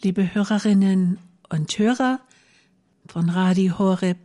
Liebe 0.00 0.32
Hörerinnen 0.32 1.18
und 1.48 1.76
Hörer 1.76 2.20
von 3.08 3.30
Radio 3.30 3.80
Horeb, 3.80 4.16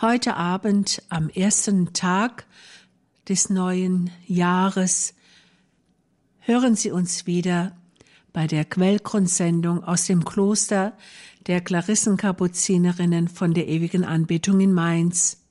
heute 0.00 0.34
Abend 0.34 1.04
am 1.08 1.28
ersten 1.28 1.92
Tag 1.92 2.46
des 3.28 3.48
neuen 3.48 4.10
Jahres 4.26 5.14
hören 6.40 6.74
Sie 6.74 6.90
uns 6.90 7.28
wieder 7.28 7.76
bei 8.32 8.48
der 8.48 8.64
Quellgrundsendung 8.64 9.84
aus 9.84 10.06
dem 10.06 10.24
Kloster 10.24 10.98
der 11.46 11.60
Klarissenkapuzinerinnen 11.60 13.28
von 13.28 13.54
der 13.54 13.68
ewigen 13.68 14.02
Anbetung 14.02 14.58
in 14.58 14.72
Mainz. 14.72 15.44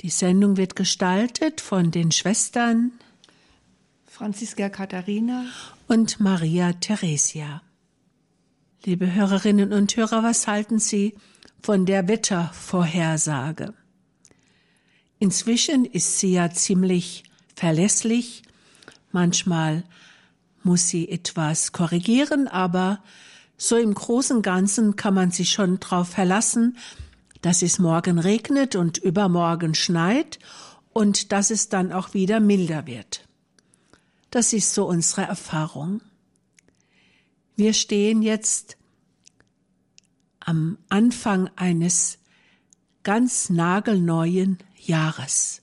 Die 0.00 0.10
Sendung 0.10 0.56
wird 0.56 0.74
gestaltet 0.74 1.60
von 1.60 1.92
den 1.92 2.10
Schwestern 2.10 2.90
Franziska 4.08 4.70
Katharina 4.70 5.44
und 5.86 6.18
Maria 6.18 6.72
Theresia. 6.72 7.62
Liebe 8.84 9.12
Hörerinnen 9.12 9.72
und 9.72 9.96
Hörer, 9.96 10.22
was 10.22 10.46
halten 10.46 10.78
Sie 10.78 11.14
von 11.60 11.86
der 11.86 12.06
Wettervorhersage? 12.08 13.74
Inzwischen 15.18 15.84
ist 15.84 16.18
sie 16.18 16.32
ja 16.32 16.50
ziemlich 16.50 17.24
verlässlich. 17.54 18.42
Manchmal 19.12 19.82
muss 20.62 20.88
sie 20.88 21.08
etwas 21.08 21.72
korrigieren, 21.72 22.48
aber 22.48 23.02
so 23.56 23.76
im 23.76 23.94
Großen 23.94 24.42
Ganzen 24.42 24.96
kann 24.96 25.14
man 25.14 25.30
sich 25.30 25.50
schon 25.50 25.80
darauf 25.80 26.08
verlassen, 26.10 26.76
dass 27.40 27.62
es 27.62 27.78
morgen 27.78 28.18
regnet 28.18 28.76
und 28.76 28.98
übermorgen 28.98 29.74
schneit 29.74 30.38
und 30.92 31.32
dass 31.32 31.50
es 31.50 31.68
dann 31.68 31.92
auch 31.92 32.12
wieder 32.14 32.40
milder 32.40 32.86
wird. 32.86 33.26
Das 34.30 34.52
ist 34.52 34.74
so 34.74 34.86
unsere 34.86 35.22
Erfahrung. 35.22 36.02
Wir 37.56 37.72
stehen 37.72 38.20
jetzt 38.20 38.76
am 40.40 40.76
Anfang 40.90 41.50
eines 41.56 42.18
ganz 43.02 43.48
nagelneuen 43.48 44.58
Jahres. 44.76 45.62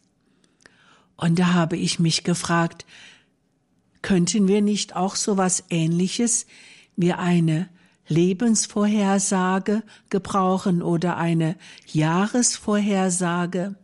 Und 1.16 1.38
da 1.38 1.54
habe 1.54 1.78
ich 1.78 2.00
mich 2.00 2.24
gefragt, 2.24 2.86
könnten 4.02 4.48
wir 4.48 4.62
nicht 4.62 4.96
auch 4.96 5.16
so 5.16 5.38
was 5.38 5.66
ähnliches 5.70 6.48
wie 6.96 7.14
eine 7.14 7.70
Lebensvorhersage 8.08 9.84
gebrauchen 10.10 10.82
oder 10.82 11.18
eine 11.18 11.56
Jahresvorhersage? 11.86 13.76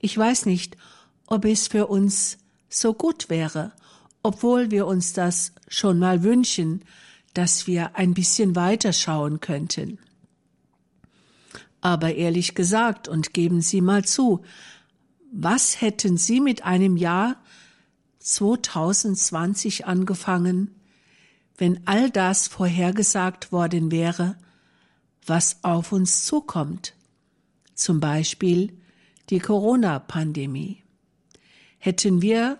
Ich 0.00 0.16
weiß 0.16 0.46
nicht, 0.46 0.76
ob 1.26 1.46
es 1.46 1.66
für 1.66 1.86
uns 1.86 2.38
so 2.68 2.92
gut 2.92 3.30
wäre, 3.30 3.72
obwohl 4.22 4.70
wir 4.70 4.86
uns 4.86 5.12
das 5.12 5.52
schon 5.68 5.98
mal 5.98 6.22
wünschen, 6.22 6.84
dass 7.34 7.66
wir 7.66 7.96
ein 7.96 8.14
bisschen 8.14 8.56
weiter 8.56 8.92
schauen 8.92 9.40
könnten. 9.40 9.98
Aber 11.80 12.14
ehrlich 12.14 12.54
gesagt, 12.54 13.08
und 13.08 13.32
geben 13.32 13.60
Sie 13.60 13.80
mal 13.80 14.04
zu, 14.04 14.42
was 15.30 15.80
hätten 15.80 16.16
Sie 16.16 16.40
mit 16.40 16.64
einem 16.64 16.96
Jahr 16.96 17.36
2020 18.18 19.86
angefangen, 19.86 20.74
wenn 21.56 21.86
all 21.86 22.10
das 22.10 22.48
vorhergesagt 22.48 23.52
worden 23.52 23.90
wäre, 23.90 24.36
was 25.24 25.62
auf 25.62 25.92
uns 25.92 26.24
zukommt, 26.24 26.94
zum 27.74 28.00
Beispiel 28.00 28.72
die 29.30 29.38
Corona-Pandemie? 29.38 30.82
hätten 31.78 32.22
wir 32.22 32.58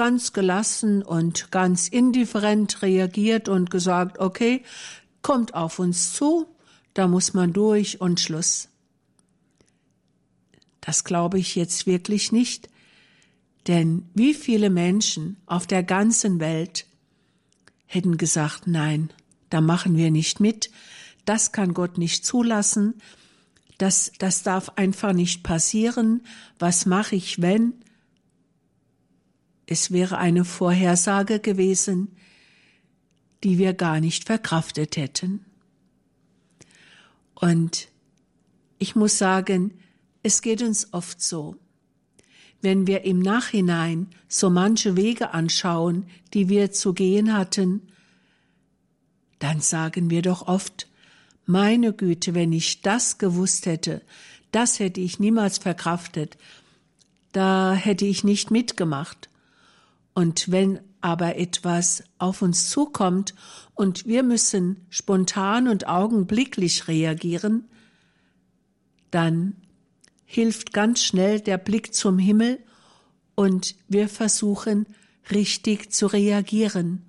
ganz 0.00 0.32
gelassen 0.32 1.02
und 1.02 1.50
ganz 1.50 1.86
indifferent 1.86 2.80
reagiert 2.80 3.50
und 3.50 3.70
gesagt, 3.70 4.18
okay, 4.18 4.62
kommt 5.20 5.52
auf 5.52 5.78
uns 5.78 6.14
zu, 6.14 6.46
da 6.94 7.06
muss 7.06 7.34
man 7.34 7.52
durch 7.52 8.00
und 8.00 8.18
Schluss. 8.18 8.70
Das 10.80 11.04
glaube 11.04 11.38
ich 11.38 11.54
jetzt 11.54 11.86
wirklich 11.86 12.32
nicht, 12.32 12.70
denn 13.66 14.08
wie 14.14 14.32
viele 14.32 14.70
Menschen 14.70 15.36
auf 15.44 15.66
der 15.66 15.82
ganzen 15.82 16.40
Welt 16.40 16.86
hätten 17.84 18.16
gesagt, 18.16 18.66
nein, 18.66 19.10
da 19.50 19.60
machen 19.60 19.98
wir 19.98 20.10
nicht 20.10 20.40
mit, 20.40 20.70
das 21.26 21.52
kann 21.52 21.74
Gott 21.74 21.98
nicht 21.98 22.24
zulassen, 22.24 23.02
das, 23.76 24.12
das 24.18 24.42
darf 24.44 24.70
einfach 24.76 25.12
nicht 25.12 25.42
passieren, 25.42 26.22
was 26.58 26.86
mache 26.86 27.16
ich, 27.16 27.42
wenn? 27.42 27.74
Es 29.70 29.92
wäre 29.92 30.18
eine 30.18 30.44
Vorhersage 30.44 31.38
gewesen, 31.38 32.08
die 33.44 33.56
wir 33.56 33.72
gar 33.72 34.00
nicht 34.00 34.24
verkraftet 34.24 34.96
hätten. 34.96 35.44
Und 37.36 37.86
ich 38.80 38.96
muss 38.96 39.16
sagen, 39.16 39.78
es 40.24 40.42
geht 40.42 40.60
uns 40.60 40.92
oft 40.92 41.22
so. 41.22 41.54
Wenn 42.60 42.88
wir 42.88 43.04
im 43.04 43.20
Nachhinein 43.20 44.08
so 44.26 44.50
manche 44.50 44.96
Wege 44.96 45.34
anschauen, 45.34 46.06
die 46.34 46.48
wir 46.48 46.72
zu 46.72 46.92
gehen 46.92 47.32
hatten, 47.32 47.92
dann 49.38 49.60
sagen 49.60 50.10
wir 50.10 50.22
doch 50.22 50.48
oft, 50.48 50.88
meine 51.46 51.92
Güte, 51.92 52.34
wenn 52.34 52.52
ich 52.52 52.82
das 52.82 53.18
gewusst 53.18 53.66
hätte, 53.66 54.02
das 54.50 54.80
hätte 54.80 55.00
ich 55.00 55.20
niemals 55.20 55.58
verkraftet, 55.58 56.36
da 57.30 57.72
hätte 57.72 58.04
ich 58.04 58.24
nicht 58.24 58.50
mitgemacht. 58.50 59.29
Und 60.14 60.50
wenn 60.50 60.80
aber 61.00 61.36
etwas 61.36 62.04
auf 62.18 62.42
uns 62.42 62.68
zukommt 62.68 63.34
und 63.74 64.06
wir 64.06 64.22
müssen 64.22 64.86
spontan 64.90 65.68
und 65.68 65.88
augenblicklich 65.88 66.88
reagieren, 66.88 67.68
dann 69.10 69.56
hilft 70.24 70.72
ganz 70.72 71.02
schnell 71.02 71.40
der 71.40 71.58
Blick 71.58 71.94
zum 71.94 72.18
Himmel 72.18 72.58
und 73.34 73.74
wir 73.88 74.08
versuchen 74.08 74.86
richtig 75.30 75.92
zu 75.92 76.06
reagieren. 76.06 77.04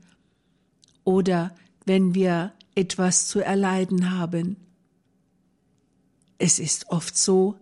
Oder 1.03 1.53
wenn 1.85 2.13
wir 2.15 2.53
etwas 2.75 3.27
zu 3.27 3.39
erleiden 3.39 4.11
haben. 4.11 4.57
Es 6.37 6.59
ist 6.59 6.89
oft 6.89 7.17
so, 7.17 7.59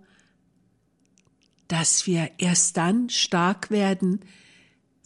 dass 1.67 2.07
wir 2.07 2.31
erst 2.37 2.77
dann 2.77 3.09
stark 3.09 3.69
werden, 3.69 4.21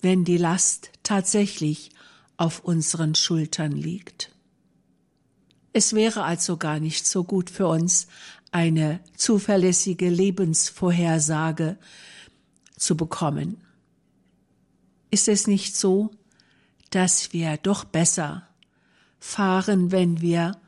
wenn 0.03 0.25
die 0.25 0.37
Last 0.37 0.91
tatsächlich 1.01 1.91
auf 2.37 2.59
unseren 2.59 3.15
Schultern 3.15 3.71
liegt. 3.71 4.31
Es 5.71 5.93
wäre 5.93 6.23
also 6.23 6.57
gar 6.57 6.79
nicht 6.79 7.07
so 7.07 7.23
gut 7.23 7.49
für 7.49 7.67
uns, 7.67 8.07
eine 8.51 8.99
zuverlässige 9.15 10.09
Lebensvorhersage 10.09 11.77
zu 12.77 12.95
bekommen. 12.95 13.63
Ist 15.09 15.27
es 15.27 15.47
nicht 15.47 15.75
so, 15.75 16.11
dass 16.91 17.33
wir 17.33 17.57
doch 17.57 17.85
besser 17.85 18.47
fahren, 19.19 19.91
wenn 19.91 20.21
wir 20.21 20.59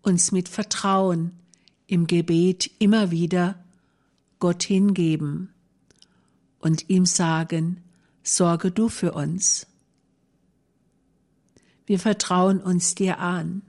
uns 0.00 0.32
mit 0.32 0.48
Vertrauen 0.48 1.32
im 1.86 2.06
Gebet 2.06 2.70
immer 2.78 3.10
wieder 3.10 3.62
Gott 4.38 4.62
hingeben 4.62 5.52
und 6.60 6.88
ihm 6.88 7.04
sagen, 7.04 7.82
sorge 8.26 8.70
du 8.70 8.88
für 8.88 9.12
uns. 9.12 9.66
Wir 11.86 12.00
vertrauen 12.00 12.60
uns 12.60 12.94
dir 12.94 13.18
an. 13.20 13.62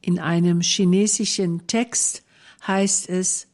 In 0.00 0.20
einem 0.20 0.60
chinesischen 0.60 1.66
Text 1.66 2.22
heißt 2.66 3.08
es, 3.08 3.48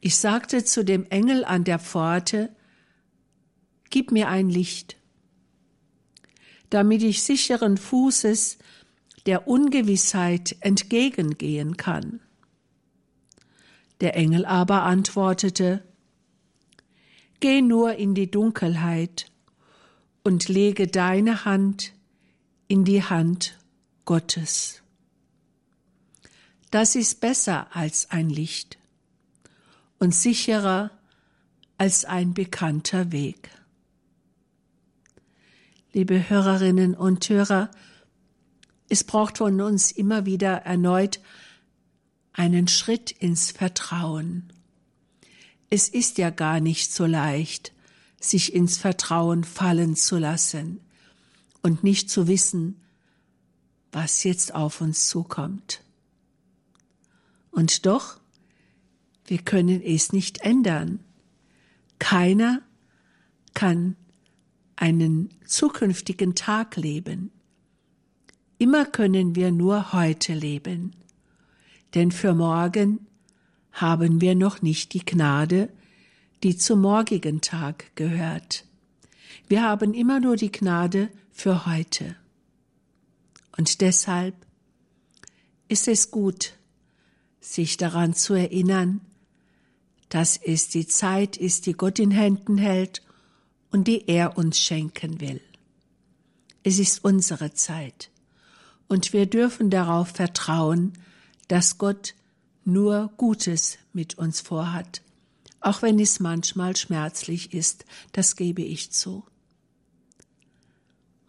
ich 0.00 0.16
sagte 0.16 0.64
zu 0.64 0.84
dem 0.84 1.06
Engel 1.06 1.44
an 1.44 1.64
der 1.64 1.78
Pforte, 1.78 2.54
Gib 3.90 4.12
mir 4.12 4.28
ein 4.28 4.50
Licht, 4.50 4.98
damit 6.68 7.02
ich 7.02 7.22
sicheren 7.22 7.78
Fußes 7.78 8.58
der 9.24 9.48
Ungewissheit 9.48 10.56
entgegengehen 10.60 11.78
kann. 11.78 12.20
Der 14.02 14.14
Engel 14.14 14.44
aber 14.44 14.82
antwortete, 14.82 15.87
Geh 17.40 17.62
nur 17.62 17.94
in 17.94 18.14
die 18.14 18.30
Dunkelheit 18.30 19.30
und 20.24 20.48
lege 20.48 20.88
deine 20.88 21.44
Hand 21.44 21.92
in 22.66 22.84
die 22.84 23.02
Hand 23.02 23.56
Gottes. 24.04 24.82
Das 26.70 26.96
ist 26.96 27.20
besser 27.20 27.74
als 27.74 28.10
ein 28.10 28.28
Licht 28.28 28.78
und 29.98 30.14
sicherer 30.14 30.90
als 31.76 32.04
ein 32.04 32.34
bekannter 32.34 33.12
Weg. 33.12 33.50
Liebe 35.92 36.28
Hörerinnen 36.28 36.94
und 36.94 37.28
Hörer, 37.28 37.70
es 38.88 39.04
braucht 39.04 39.38
von 39.38 39.60
uns 39.60 39.92
immer 39.92 40.26
wieder 40.26 40.62
erneut 40.62 41.20
einen 42.32 42.68
Schritt 42.68 43.10
ins 43.12 43.52
Vertrauen 43.52 44.52
es 45.70 45.88
ist 45.88 46.18
ja 46.18 46.30
gar 46.30 46.60
nicht 46.60 46.92
so 46.92 47.06
leicht, 47.06 47.72
sich 48.20 48.54
ins 48.54 48.78
Vertrauen 48.78 49.44
fallen 49.44 49.96
zu 49.96 50.18
lassen 50.18 50.80
und 51.62 51.84
nicht 51.84 52.10
zu 52.10 52.26
wissen, 52.26 52.80
was 53.92 54.24
jetzt 54.24 54.54
auf 54.54 54.80
uns 54.80 55.08
zukommt. 55.08 55.82
Und 57.50 57.86
doch, 57.86 58.18
wir 59.26 59.38
können 59.38 59.82
es 59.82 60.12
nicht 60.12 60.40
ändern. 60.40 61.00
Keiner 61.98 62.62
kann 63.54 63.96
einen 64.76 65.30
zukünftigen 65.44 66.34
Tag 66.34 66.76
leben. 66.76 67.30
Immer 68.58 68.84
können 68.84 69.34
wir 69.34 69.50
nur 69.52 69.92
heute 69.92 70.34
leben, 70.34 70.92
denn 71.94 72.12
für 72.12 72.34
morgen 72.34 73.07
haben 73.80 74.20
wir 74.20 74.34
noch 74.34 74.62
nicht 74.62 74.94
die 74.94 75.04
Gnade, 75.04 75.68
die 76.42 76.56
zum 76.56 76.80
morgigen 76.80 77.40
Tag 77.40 77.94
gehört. 77.96 78.64
Wir 79.48 79.62
haben 79.62 79.94
immer 79.94 80.20
nur 80.20 80.36
die 80.36 80.52
Gnade 80.52 81.10
für 81.30 81.66
heute. 81.66 82.16
Und 83.56 83.80
deshalb 83.80 84.34
ist 85.68 85.88
es 85.88 86.10
gut, 86.10 86.54
sich 87.40 87.76
daran 87.76 88.14
zu 88.14 88.34
erinnern, 88.34 89.00
dass 90.08 90.36
es 90.36 90.68
die 90.68 90.86
Zeit 90.86 91.36
ist, 91.36 91.66
die 91.66 91.72
Gott 91.74 91.98
in 91.98 92.10
Händen 92.10 92.58
hält 92.58 93.02
und 93.70 93.88
die 93.88 94.08
er 94.08 94.38
uns 94.38 94.58
schenken 94.58 95.20
will. 95.20 95.40
Es 96.62 96.78
ist 96.78 97.04
unsere 97.04 97.52
Zeit 97.52 98.10
und 98.88 99.12
wir 99.12 99.26
dürfen 99.26 99.70
darauf 99.70 100.08
vertrauen, 100.08 100.94
dass 101.48 101.78
Gott 101.78 102.14
nur 102.68 103.12
Gutes 103.16 103.78
mit 103.92 104.18
uns 104.18 104.40
vorhat, 104.40 105.02
auch 105.60 105.82
wenn 105.82 105.98
es 105.98 106.20
manchmal 106.20 106.76
schmerzlich 106.76 107.52
ist, 107.52 107.84
das 108.12 108.36
gebe 108.36 108.62
ich 108.62 108.92
zu. 108.92 109.24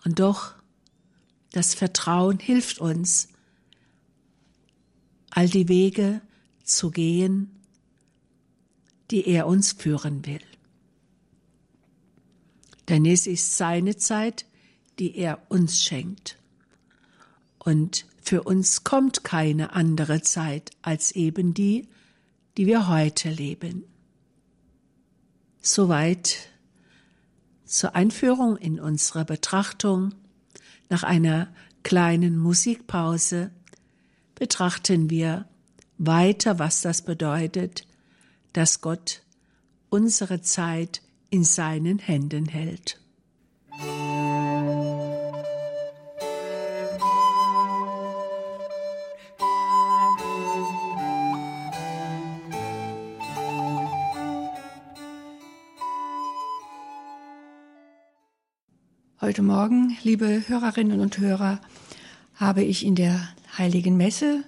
Und 0.04 0.20
doch, 0.20 0.54
das 1.52 1.74
Vertrauen 1.74 2.40
hilft 2.40 2.80
uns, 2.80 3.30
all 5.32 5.48
die 5.48 5.68
Wege 5.68 6.22
zu 6.64 6.92
gehen, 6.92 7.50
die 9.10 9.26
er 9.26 9.48
uns 9.48 9.72
führen 9.72 10.26
will. 10.26 10.42
Denn 12.90 13.06
es 13.06 13.28
ist 13.28 13.56
seine 13.56 13.98
Zeit, 13.98 14.46
die 15.00 15.16
er 15.16 15.42
uns 15.50 15.82
schenkt. 15.82 16.38
Und 17.60 18.06
für 18.30 18.44
uns 18.44 18.84
kommt 18.84 19.24
keine 19.24 19.74
andere 19.74 20.22
Zeit 20.22 20.70
als 20.84 21.14
eben 21.14 21.56
die, 21.56 21.88
die 22.58 22.68
wir 22.68 22.88
heute 22.88 23.32
leben. 23.32 23.86
Soweit 25.62 26.38
zur 27.66 27.96
Einführung 27.96 28.56
in 28.56 28.80
unsere 28.80 29.26
Betrachtung. 29.26 30.14
Nach 30.90 31.02
einer 31.02 31.52
kleinen 31.82 32.38
Musikpause 32.38 33.50
betrachten 34.36 35.10
wir 35.10 35.48
weiter, 35.98 36.60
was 36.60 36.84
das 36.84 37.02
bedeutet, 37.02 37.88
dass 38.54 38.80
Gott 38.82 39.24
unsere 39.90 40.44
Zeit 40.44 41.02
in 41.32 41.44
seinen 41.44 41.98
Händen 41.98 42.46
hält. 42.46 43.02
Heute 59.22 59.42
Morgen, 59.42 59.98
liebe 60.02 60.44
Hörerinnen 60.48 61.02
und 61.02 61.18
Hörer, 61.18 61.60
habe 62.36 62.64
ich 62.64 62.86
in 62.86 62.96
der 62.96 63.28
Heiligen 63.58 63.98
Messe 63.98 64.46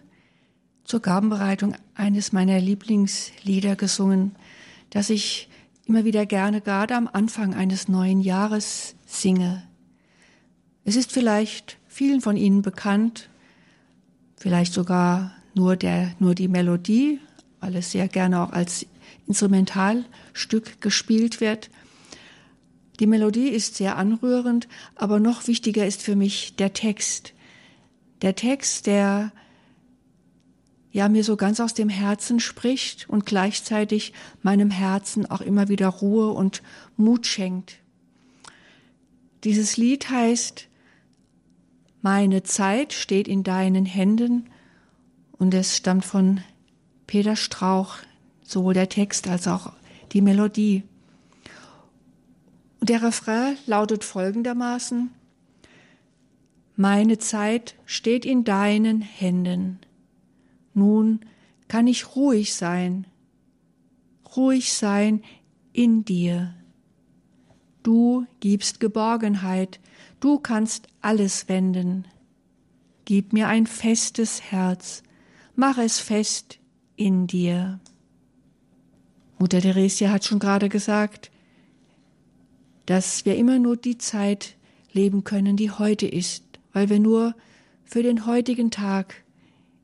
zur 0.85 1.01
Gabenbereitung 1.01 1.75
eines 1.93 2.31
meiner 2.31 2.57
Lieblingslieder 2.57 3.75
gesungen, 3.75 4.33
das 4.89 5.09
ich 5.09 5.49
immer 5.87 6.05
wieder 6.05 6.25
gerne 6.25 6.61
gerade 6.61 6.95
am 6.95 7.09
Anfang 7.11 7.53
eines 7.53 7.89
neuen 7.89 8.21
Jahres 8.21 8.95
singe. 9.05 9.61
Es 10.85 10.95
ist 10.95 11.11
vielleicht 11.11 11.77
vielen 11.89 12.21
von 12.21 12.37
Ihnen 12.37 12.61
bekannt, 12.61 13.29
vielleicht 14.37 14.71
sogar 14.71 15.33
nur 15.53 15.75
der, 15.75 16.13
nur 16.19 16.33
die 16.33 16.47
Melodie, 16.47 17.19
weil 17.59 17.75
es 17.75 17.91
sehr 17.91 18.07
gerne 18.07 18.41
auch 18.41 18.53
als 18.53 18.85
Instrumentalstück 19.27 20.79
gespielt 20.79 21.41
wird. 21.41 21.69
Die 23.01 23.07
Melodie 23.07 23.49
ist 23.49 23.77
sehr 23.77 23.97
anrührend, 23.97 24.67
aber 24.93 25.19
noch 25.19 25.47
wichtiger 25.47 25.87
ist 25.87 26.03
für 26.03 26.15
mich 26.15 26.55
der 26.55 26.73
Text. 26.73 27.33
Der 28.21 28.35
Text, 28.35 28.85
der 28.85 29.31
ja 30.91 31.09
mir 31.09 31.23
so 31.23 31.35
ganz 31.35 31.59
aus 31.59 31.73
dem 31.73 31.89
Herzen 31.89 32.39
spricht 32.39 33.09
und 33.09 33.25
gleichzeitig 33.25 34.13
meinem 34.43 34.69
Herzen 34.69 35.25
auch 35.25 35.41
immer 35.41 35.67
wieder 35.67 35.87
Ruhe 35.87 36.29
und 36.29 36.61
Mut 36.95 37.25
schenkt. 37.25 37.79
Dieses 39.45 39.77
Lied 39.77 40.11
heißt 40.11 40.67
Meine 42.03 42.43
Zeit 42.43 42.93
steht 42.93 43.27
in 43.27 43.41
deinen 43.41 43.87
Händen 43.87 44.47
und 45.39 45.55
es 45.55 45.75
stammt 45.75 46.05
von 46.05 46.41
Peter 47.07 47.35
Strauch, 47.35 47.95
sowohl 48.43 48.75
der 48.75 48.89
Text 48.89 49.27
als 49.27 49.47
auch 49.47 49.73
die 50.11 50.21
Melodie. 50.21 50.83
Und 52.81 52.89
der 52.89 53.03
Refrain 53.03 53.57
lautet 53.67 54.03
folgendermaßen, 54.03 55.11
Meine 56.75 57.19
Zeit 57.19 57.75
steht 57.85 58.25
in 58.25 58.43
deinen 58.43 59.01
Händen. 59.01 59.79
Nun 60.73 61.19
kann 61.67 61.85
ich 61.85 62.15
ruhig 62.15 62.55
sein, 62.55 63.05
ruhig 64.35 64.73
sein 64.73 65.21
in 65.73 66.05
dir. 66.05 66.55
Du 67.83 68.25
gibst 68.39 68.79
Geborgenheit, 68.79 69.79
du 70.19 70.39
kannst 70.39 70.87
alles 71.01 71.47
wenden. 71.47 72.07
Gib 73.05 73.31
mir 73.31 73.47
ein 73.47 73.67
festes 73.67 74.41
Herz, 74.41 75.03
mach 75.55 75.77
es 75.77 75.99
fest 75.99 76.57
in 76.95 77.27
dir. 77.27 77.79
Mutter 79.37 79.61
Theresia 79.61 80.09
hat 80.09 80.25
schon 80.25 80.39
gerade 80.39 80.67
gesagt, 80.67 81.30
dass 82.91 83.23
wir 83.23 83.37
immer 83.37 83.57
nur 83.57 83.77
die 83.77 83.97
Zeit 83.97 84.57
leben 84.91 85.23
können, 85.23 85.55
die 85.55 85.71
heute 85.71 86.05
ist, 86.05 86.43
weil 86.73 86.89
wir 86.89 86.99
nur 86.99 87.35
für 87.85 88.03
den 88.03 88.25
heutigen 88.25 88.69
Tag 88.69 89.23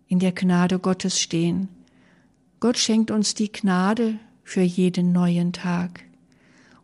in 0.09 0.19
der 0.19 0.33
Gnade 0.33 0.77
Gottes 0.77 1.17
stehen. 1.17 1.69
Gott 2.59 2.77
schenkt 2.77 3.09
uns 3.09 3.33
die 3.33 3.49
Gnade 3.49 4.19
für 4.43 4.59
jeden 4.59 5.13
neuen 5.13 5.53
Tag. 5.53 6.03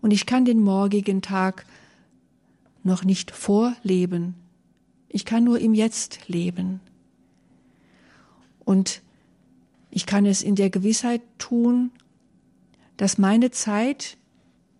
Und 0.01 0.11
ich 0.11 0.25
kann 0.25 0.45
den 0.45 0.61
morgigen 0.61 1.21
Tag 1.21 1.65
noch 2.83 3.03
nicht 3.03 3.29
vorleben. 3.31 4.35
Ich 5.09 5.25
kann 5.25 5.43
nur 5.43 5.59
im 5.59 5.73
Jetzt 5.73 6.29
leben. 6.29 6.79
Und 8.63 9.01
ich 9.91 10.05
kann 10.05 10.25
es 10.25 10.41
in 10.41 10.55
der 10.55 10.69
Gewissheit 10.69 11.21
tun, 11.37 11.91
dass 12.95 13.17
meine 13.17 13.51
Zeit 13.51 14.15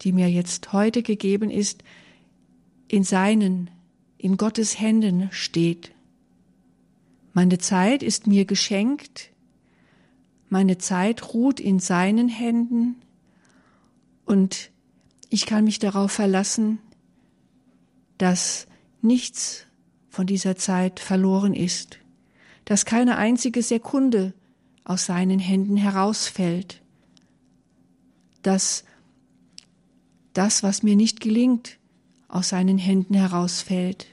die 0.04 0.12
mir 0.12 0.30
jetzt 0.30 0.74
heute 0.74 1.02
gegeben 1.04 1.50
ist, 1.50 1.84
in 2.88 3.04
seinen, 3.04 3.70
in 4.18 4.38
Gottes 4.38 4.80
Händen 4.80 5.30
steht. 5.32 5.94
Meine 7.34 7.58
Zeit 7.58 8.04
ist 8.04 8.28
mir 8.28 8.46
geschenkt, 8.46 9.32
meine 10.50 10.78
Zeit 10.78 11.34
ruht 11.34 11.60
in 11.60 11.80
seinen 11.80 12.30
Händen 12.30 12.98
und 14.26 14.72
ich 15.30 15.48
kann 15.48 15.64
mich 15.64 15.80
darauf 15.80 16.12
verlassen, 16.12 16.78
dass 18.20 18.68
nichts 19.02 19.66
von 20.10 20.28
dieser 20.28 20.56
Zeit 20.56 21.00
verloren 21.00 21.56
ist, 21.56 21.98
dass 22.66 22.86
keine 22.86 23.18
einzige 23.18 23.64
Sekunde 23.64 24.34
aus 24.84 25.08
seinen 25.08 25.40
Händen 25.40 25.76
herausfällt, 25.76 26.84
dass 28.44 28.84
das, 30.34 30.64
was 30.64 30.84
mir 30.84 30.96
nicht 30.96 31.20
gelingt, 31.20 31.78
aus 32.28 32.50
seinen 32.50 32.78
Händen 32.78 33.14
herausfällt. 33.14 34.08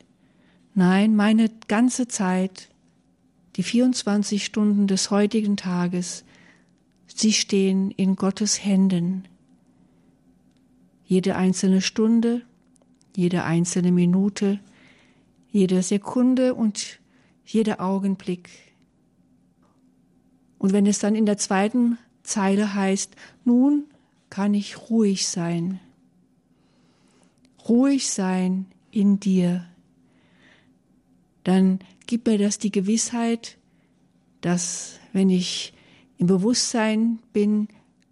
Nein, 0.74 1.16
meine 1.16 1.50
ganze 1.68 2.06
Zeit, 2.06 2.68
die 3.56 3.62
24 3.62 4.44
Stunden 4.44 4.86
des 4.86 5.10
heutigen 5.10 5.56
Tages, 5.56 6.24
sie 7.06 7.32
stehen 7.32 7.90
in 7.90 8.16
Gottes 8.16 8.64
Händen. 8.64 9.24
Jede 11.04 11.34
einzelne 11.34 11.80
Stunde, 11.80 12.42
jede 13.16 13.44
einzelne 13.44 13.90
Minute, 13.90 14.60
jede 15.50 15.82
Sekunde 15.82 16.54
und 16.54 17.00
jeder 17.44 17.80
Augenblick. 17.80 18.48
Und 20.58 20.72
wenn 20.72 20.86
es 20.86 21.00
dann 21.00 21.14
in 21.16 21.26
der 21.26 21.38
zweiten 21.38 21.98
Zeile 22.22 22.74
heißt, 22.74 23.16
nun 23.44 23.84
kann 24.28 24.54
ich 24.54 24.90
ruhig 24.90 25.26
sein, 25.26 25.80
ruhig 27.70 28.10
sein 28.10 28.66
in 28.90 29.20
dir. 29.20 29.64
dann 31.44 31.78
gibt 32.06 32.26
mir 32.26 32.36
das 32.38 32.58
die 32.58 32.72
Gewissheit, 32.72 33.56
dass 34.40 34.98
wenn 35.12 35.30
ich 35.30 35.72
im 36.18 36.26
Bewusstsein 36.26 37.20
bin, 37.32 37.68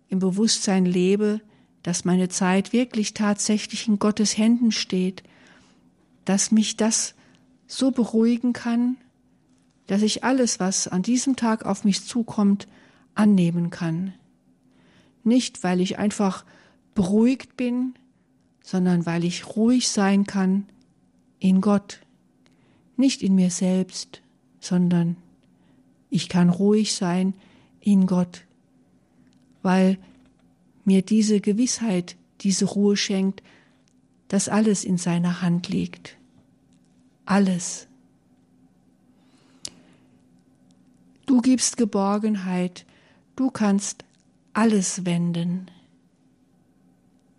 im 0.08 0.20
Bewusstsein 0.20 0.86
lebe, 0.86 1.40
dass 1.82 2.04
meine 2.04 2.28
Zeit 2.28 2.72
wirklich 2.72 3.12
tatsächlich 3.12 3.88
in 3.88 3.98
Gottes 3.98 4.38
Händen 4.38 4.72
steht, 4.72 5.24
dass 6.24 6.52
mich 6.52 6.76
das 6.76 7.14
so 7.66 7.90
beruhigen 7.90 8.52
kann, 8.52 8.96
dass 9.88 10.02
ich 10.02 10.22
alles, 10.22 10.60
was 10.60 10.86
an 10.86 11.02
diesem 11.02 11.34
Tag 11.34 11.66
auf 11.66 11.84
mich 11.84 12.04
zukommt, 12.04 12.68
annehmen 13.14 13.70
kann. 13.70 14.14
Nicht, 15.24 15.64
weil 15.64 15.80
ich 15.80 15.98
einfach 15.98 16.44
beruhigt 16.94 17.56
bin, 17.56 17.94
sondern 18.70 19.06
weil 19.06 19.24
ich 19.24 19.56
ruhig 19.56 19.88
sein 19.88 20.26
kann 20.26 20.66
in 21.38 21.62
Gott, 21.62 22.00
nicht 22.98 23.22
in 23.22 23.34
mir 23.34 23.50
selbst, 23.50 24.20
sondern 24.60 25.16
ich 26.10 26.28
kann 26.28 26.50
ruhig 26.50 26.94
sein 26.94 27.32
in 27.80 28.06
Gott, 28.06 28.44
weil 29.62 29.96
mir 30.84 31.00
diese 31.00 31.40
Gewissheit, 31.40 32.16
diese 32.42 32.66
Ruhe 32.66 32.98
schenkt, 32.98 33.42
dass 34.28 34.50
alles 34.50 34.84
in 34.84 34.98
seiner 34.98 35.40
Hand 35.40 35.70
liegt. 35.70 36.18
Alles. 37.24 37.86
Du 41.24 41.40
gibst 41.40 41.78
Geborgenheit, 41.78 42.84
du 43.34 43.50
kannst 43.50 44.04
alles 44.52 45.06
wenden. 45.06 45.70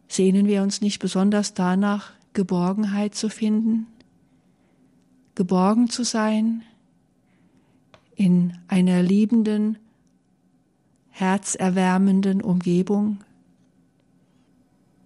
Sehnen 0.09 0.47
wir 0.47 0.63
uns 0.63 0.81
nicht 0.81 0.99
besonders 0.99 1.53
danach, 1.53 2.11
Geborgenheit 2.33 3.13
zu 3.13 3.29
finden, 3.29 3.85
geborgen 5.35 5.87
zu 5.89 6.03
sein 6.03 6.63
in 8.15 8.57
einer 8.67 9.03
liebenden, 9.03 9.77
herzerwärmenden 11.09 12.41
Umgebung? 12.41 13.19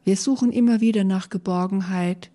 Wir 0.06 0.16
suchen 0.16 0.54
immer 0.54 0.80
wieder 0.80 1.04
nach 1.04 1.30
Geborgenheit 1.30 2.32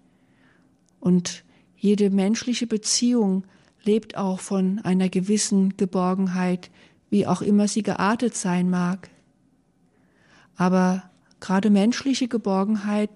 und 1.00 1.44
jede 1.74 2.10
menschliche 2.10 2.66
Beziehung 2.66 3.44
lebt 3.82 4.18
auch 4.18 4.40
von 4.40 4.78
einer 4.80 5.08
gewissen 5.08 5.78
Geborgenheit, 5.78 6.70
wie 7.08 7.26
auch 7.26 7.40
immer 7.40 7.66
sie 7.66 7.82
geartet 7.82 8.34
sein 8.34 8.68
mag. 8.68 9.08
Aber 10.56 11.08
gerade 11.40 11.70
menschliche 11.70 12.28
Geborgenheit, 12.28 13.10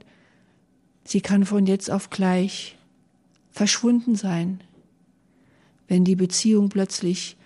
sie 1.05 1.21
kann 1.21 1.45
von 1.45 1.67
jetzt 1.67 1.91
auf 1.91 2.11
gleich 2.11 2.76
verschwunden 3.50 4.14
sein, 4.14 4.62
wenn 5.88 6.05
die 6.05 6.17
Beziehung 6.17 6.69
plötzlich 6.69 7.37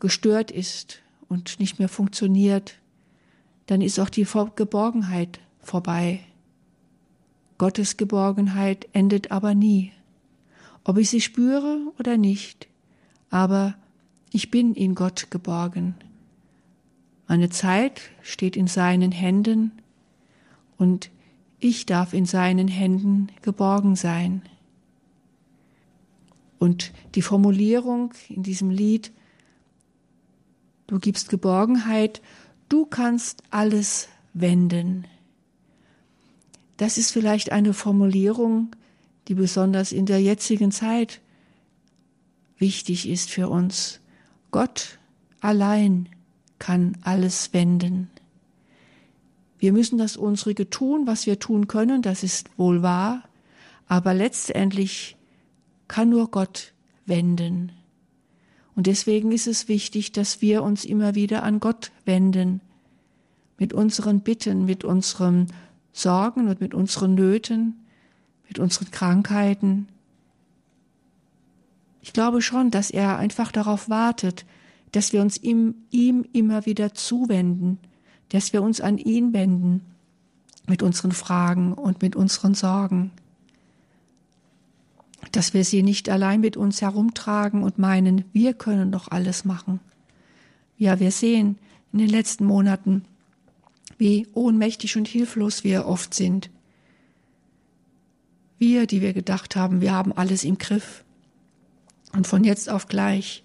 gestört 0.00 0.50
ist 0.50 1.00
und 1.28 1.58
nicht 1.58 1.78
mehr 1.78 1.88
funktioniert, 1.88 2.78
dann 3.66 3.80
ist 3.80 3.98
auch 3.98 4.08
die 4.08 4.26
Geborgenheit 4.56 5.40
vorbei. 5.60 6.20
Gottes 7.58 7.96
Geborgenheit 7.96 8.88
endet 8.92 9.32
aber 9.32 9.54
nie, 9.54 9.92
ob 10.84 10.98
ich 10.98 11.10
sie 11.10 11.20
spüre 11.20 11.80
oder 11.98 12.16
nicht, 12.16 12.68
aber 13.30 13.74
ich 14.30 14.50
bin 14.50 14.74
in 14.74 14.94
Gott 14.94 15.30
geborgen. 15.30 15.94
Meine 17.28 17.50
Zeit 17.50 18.00
steht 18.22 18.56
in 18.56 18.66
seinen 18.66 19.12
Händen 19.12 19.72
und 20.78 21.10
ich 21.60 21.84
darf 21.84 22.14
in 22.14 22.24
seinen 22.24 22.68
Händen 22.68 23.28
geborgen 23.42 23.96
sein. 23.96 24.42
Und 26.58 26.92
die 27.14 27.22
Formulierung 27.22 28.14
in 28.30 28.42
diesem 28.42 28.70
Lied, 28.70 29.12
du 30.86 30.98
gibst 30.98 31.28
Geborgenheit, 31.28 32.22
du 32.70 32.86
kannst 32.86 33.42
alles 33.50 34.08
wenden. 34.32 35.06
Das 36.78 36.96
ist 36.96 37.12
vielleicht 37.12 37.52
eine 37.52 37.74
Formulierung, 37.74 38.70
die 39.28 39.34
besonders 39.34 39.92
in 39.92 40.06
der 40.06 40.22
jetzigen 40.22 40.70
Zeit 40.72 41.20
wichtig 42.56 43.06
ist 43.06 43.28
für 43.28 43.50
uns. 43.50 44.00
Gott 44.50 44.98
allein 45.40 46.08
kann 46.58 46.96
alles 47.02 47.52
wenden. 47.52 48.10
Wir 49.58 49.72
müssen 49.72 49.98
das 49.98 50.16
unsrige 50.16 50.70
tun, 50.70 51.06
was 51.06 51.26
wir 51.26 51.38
tun 51.38 51.66
können, 51.66 52.02
das 52.02 52.22
ist 52.22 52.48
wohl 52.56 52.82
wahr, 52.82 53.24
aber 53.86 54.14
letztendlich 54.14 55.16
kann 55.88 56.10
nur 56.10 56.30
Gott 56.30 56.72
wenden. 57.06 57.72
Und 58.76 58.86
deswegen 58.86 59.32
ist 59.32 59.48
es 59.48 59.66
wichtig, 59.66 60.12
dass 60.12 60.40
wir 60.40 60.62
uns 60.62 60.84
immer 60.84 61.16
wieder 61.16 61.42
an 61.42 61.58
Gott 61.58 61.90
wenden, 62.04 62.60
mit 63.58 63.72
unseren 63.72 64.20
Bitten, 64.20 64.66
mit 64.66 64.84
unseren 64.84 65.48
Sorgen 65.92 66.46
und 66.46 66.60
mit 66.60 66.74
unseren 66.74 67.14
Nöten, 67.14 67.74
mit 68.46 68.60
unseren 68.60 68.92
Krankheiten. 68.92 69.88
Ich 72.02 72.12
glaube 72.12 72.40
schon, 72.40 72.70
dass 72.70 72.90
er 72.90 73.18
einfach 73.18 73.50
darauf 73.50 73.88
wartet, 73.88 74.46
dass 74.92 75.12
wir 75.12 75.20
uns 75.20 75.36
ihm, 75.36 75.74
ihm 75.90 76.24
immer 76.32 76.66
wieder 76.66 76.94
zuwenden, 76.94 77.78
dass 78.30 78.52
wir 78.52 78.62
uns 78.62 78.80
an 78.80 78.98
ihn 78.98 79.32
wenden 79.32 79.82
mit 80.66 80.82
unseren 80.82 81.12
Fragen 81.12 81.72
und 81.72 82.02
mit 82.02 82.16
unseren 82.16 82.54
Sorgen, 82.54 83.10
dass 85.32 85.54
wir 85.54 85.64
sie 85.64 85.82
nicht 85.82 86.08
allein 86.08 86.40
mit 86.40 86.56
uns 86.56 86.80
herumtragen 86.80 87.62
und 87.62 87.78
meinen, 87.78 88.24
wir 88.32 88.54
können 88.54 88.92
doch 88.92 89.08
alles 89.08 89.44
machen. 89.44 89.80
Ja, 90.76 91.00
wir 91.00 91.10
sehen 91.10 91.58
in 91.92 91.98
den 91.98 92.08
letzten 92.08 92.44
Monaten, 92.44 93.04
wie 93.96 94.28
ohnmächtig 94.32 94.96
und 94.96 95.08
hilflos 95.08 95.64
wir 95.64 95.86
oft 95.86 96.14
sind. 96.14 96.50
Wir, 98.58 98.86
die 98.86 99.00
wir 99.00 99.12
gedacht 99.12 99.56
haben, 99.56 99.80
wir 99.80 99.92
haben 99.92 100.12
alles 100.12 100.44
im 100.44 100.58
Griff. 100.58 101.04
Und 102.12 102.26
von 102.26 102.44
jetzt 102.44 102.70
auf 102.70 102.88
gleich 102.88 103.42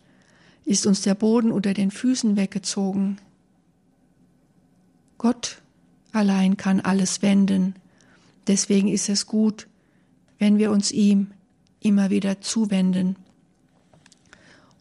ist 0.66 0.86
uns 0.86 1.02
der 1.02 1.16
Boden 1.16 1.52
unter 1.52 1.74
den 1.74 1.92
Füßen 1.92 2.36
weggezogen. 2.36 3.18
Gott 5.18 5.62
allein 6.12 6.58
kann 6.58 6.80
alles 6.80 7.22
wenden. 7.22 7.76
Deswegen 8.48 8.88
ist 8.88 9.10
es 9.10 9.26
gut, 9.26 9.68
wenn 10.38 10.58
wir 10.58 10.72
uns 10.72 10.92
ihm 10.92 11.32
immer 11.80 12.10
wieder 12.10 12.42
zuwenden. 12.42 13.16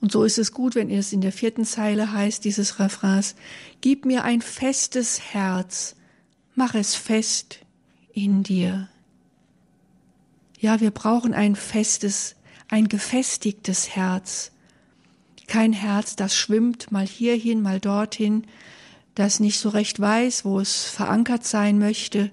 Und 0.00 0.10
so 0.10 0.24
ist 0.24 0.38
es 0.38 0.52
gut, 0.52 0.74
wenn 0.74 0.90
es 0.90 1.12
in 1.12 1.20
der 1.20 1.30
vierten 1.30 1.64
Zeile 1.64 2.12
heißt, 2.12 2.44
dieses 2.44 2.80
Refrains, 2.80 3.36
Gib 3.80 4.04
mir 4.04 4.24
ein 4.24 4.42
festes 4.42 5.20
Herz, 5.32 5.94
mach 6.54 6.74
es 6.74 6.94
fest 6.96 7.60
in 8.12 8.42
dir. 8.42 8.88
Ja, 10.58 10.80
wir 10.80 10.90
brauchen 10.90 11.34
ein 11.34 11.56
festes, 11.56 12.36
ein 12.68 12.88
gefestigtes 12.88 13.90
Herz. 13.90 14.52
Kein 15.52 15.74
Herz, 15.74 16.16
das 16.16 16.34
schwimmt 16.34 16.92
mal 16.92 17.06
hierhin, 17.06 17.60
mal 17.60 17.78
dorthin, 17.78 18.46
das 19.14 19.38
nicht 19.38 19.58
so 19.58 19.68
recht 19.68 20.00
weiß, 20.00 20.46
wo 20.46 20.58
es 20.58 20.84
verankert 20.84 21.44
sein 21.44 21.78
möchte. 21.78 22.30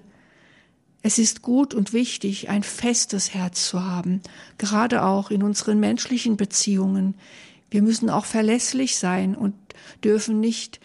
Es 1.02 1.18
ist 1.18 1.42
gut 1.42 1.74
und 1.74 1.92
wichtig, 1.92 2.48
ein 2.48 2.62
festes 2.62 3.34
Herz 3.34 3.68
zu 3.68 3.84
haben, 3.84 4.22
gerade 4.56 5.04
auch 5.04 5.30
in 5.30 5.42
unseren 5.42 5.78
menschlichen 5.80 6.38
Beziehungen, 6.38 7.14
wir 7.68 7.82
müssen 7.82 8.08
auch 8.08 8.24
verlässlich 8.24 8.96
sein 8.96 9.34
und 9.34 9.54
dürfen 10.02 10.40
nicht 10.40 10.80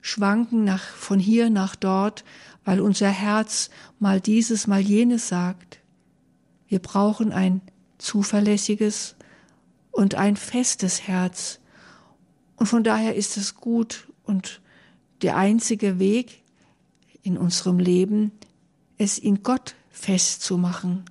schwanken 0.00 0.64
nach, 0.64 0.82
von 0.82 1.18
hier 1.18 1.50
nach 1.50 1.76
dort, 1.76 2.24
weil 2.64 2.80
unser 2.80 3.10
Herz 3.10 3.68
mal 3.98 4.18
dieses, 4.18 4.66
mal 4.66 4.80
jenes 4.80 5.28
sagt. 5.28 5.80
Wir 6.68 6.78
brauchen 6.78 7.34
ein 7.34 7.60
zuverlässiges 7.98 9.14
und 9.90 10.14
ein 10.14 10.36
festes 10.36 11.06
Herz. 11.06 11.60
Und 12.56 12.66
von 12.66 12.82
daher 12.84 13.14
ist 13.14 13.36
es 13.36 13.54
gut 13.54 14.08
und 14.24 14.60
der 15.22 15.36
einzige 15.36 15.98
Weg 15.98 16.42
in 17.22 17.36
unserem 17.36 17.78
Leben, 17.78 18.32
es 18.98 19.18
in 19.18 19.42
Gott 19.42 19.74
festzumachen, 19.90 21.04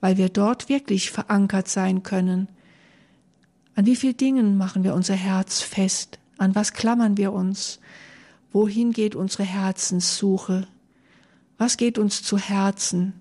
weil 0.00 0.16
wir 0.16 0.28
dort 0.28 0.68
wirklich 0.68 1.10
verankert 1.10 1.68
sein 1.68 2.02
können 2.02 2.48
an 3.76 3.84
wie 3.84 3.94
vielen 3.94 4.16
Dingen 4.16 4.56
machen 4.56 4.84
wir 4.84 4.94
unser 4.94 5.14
Herz 5.14 5.60
fest? 5.60 6.18
An 6.38 6.54
was 6.54 6.72
klammern 6.72 7.18
wir 7.18 7.32
uns? 7.34 7.78
Wohin 8.50 8.92
geht 8.92 9.14
unsere 9.14 9.42
Herzenssuche? 9.42 10.66
Was 11.58 11.76
geht 11.76 11.98
uns 11.98 12.22
zu 12.22 12.38
Herzen? 12.38 13.12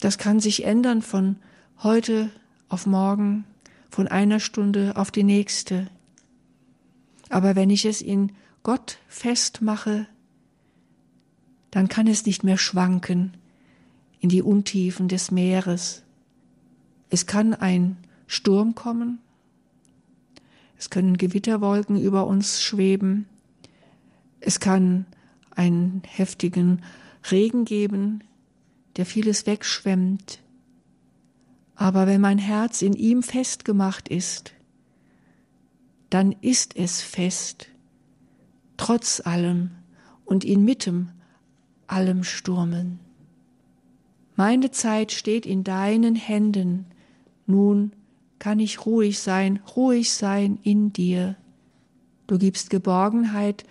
Das 0.00 0.16
kann 0.16 0.40
sich 0.40 0.64
ändern 0.64 1.02
von 1.02 1.36
heute 1.82 2.30
auf 2.70 2.86
morgen, 2.86 3.44
von 3.90 4.08
einer 4.08 4.40
Stunde 4.40 4.96
auf 4.96 5.10
die 5.10 5.22
nächste. 5.22 5.88
Aber 7.28 7.56
wenn 7.56 7.70
ich 7.70 7.84
es 7.84 8.00
in 8.00 8.32
Gott 8.62 8.98
festmache, 9.08 10.06
dann 11.70 11.88
kann 11.88 12.06
es 12.06 12.24
nicht 12.26 12.44
mehr 12.44 12.58
schwanken 12.58 13.36
in 14.20 14.28
die 14.28 14.42
Untiefen 14.42 15.08
des 15.08 15.30
Meeres. 15.30 16.02
Es 17.10 17.26
kann 17.26 17.54
ein 17.54 17.96
Sturm 18.26 18.74
kommen. 18.74 19.18
Es 20.76 20.90
können 20.90 21.16
Gewitterwolken 21.16 22.00
über 22.00 22.26
uns 22.26 22.62
schweben. 22.62 23.26
Es 24.40 24.60
kann 24.60 25.06
einen 25.50 26.02
heftigen 26.06 26.82
Regen 27.30 27.64
geben, 27.64 28.22
der 28.96 29.06
vieles 29.06 29.46
wegschwemmt. 29.46 30.40
Aber 31.74 32.06
wenn 32.06 32.20
mein 32.20 32.38
Herz 32.38 32.82
in 32.82 32.92
ihm 32.92 33.22
festgemacht 33.22 34.08
ist, 34.08 34.52
dann 36.10 36.32
ist 36.40 36.76
es 36.76 37.00
fest, 37.02 37.68
trotz 38.76 39.20
allem 39.24 39.70
und 40.24 40.44
inmitten 40.44 41.12
allem 41.86 42.24
Sturmen. 42.24 43.00
Meine 44.36 44.70
Zeit 44.70 45.12
steht 45.12 45.46
in 45.46 45.64
deinen 45.64 46.14
Händen, 46.14 46.86
nun 47.46 47.92
kann 48.38 48.60
ich 48.60 48.86
ruhig 48.86 49.18
sein, 49.18 49.60
ruhig 49.74 50.12
sein 50.12 50.58
in 50.62 50.92
dir. 50.92 51.36
Du 52.26 52.38
gibst 52.38 52.70
Geborgenheit, 52.70 53.64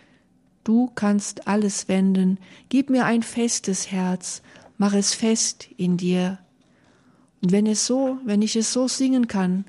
du 0.64 0.92
kannst 0.94 1.48
alles 1.48 1.88
wenden, 1.88 2.38
gib 2.70 2.90
mir 2.90 3.06
ein 3.06 3.24
festes 3.24 3.92
Herz, 3.92 4.42
mach 4.78 4.94
es 4.94 5.14
fest 5.14 5.70
in 5.78 5.96
dir. 5.96 6.40
Und 7.42 7.52
wenn 7.52 7.66
es 7.66 7.86
so, 7.86 8.18
wenn 8.26 8.42
ich 8.42 8.56
es 8.56 8.74
so 8.74 8.88
singen 8.88 9.28
kann, 9.28 9.66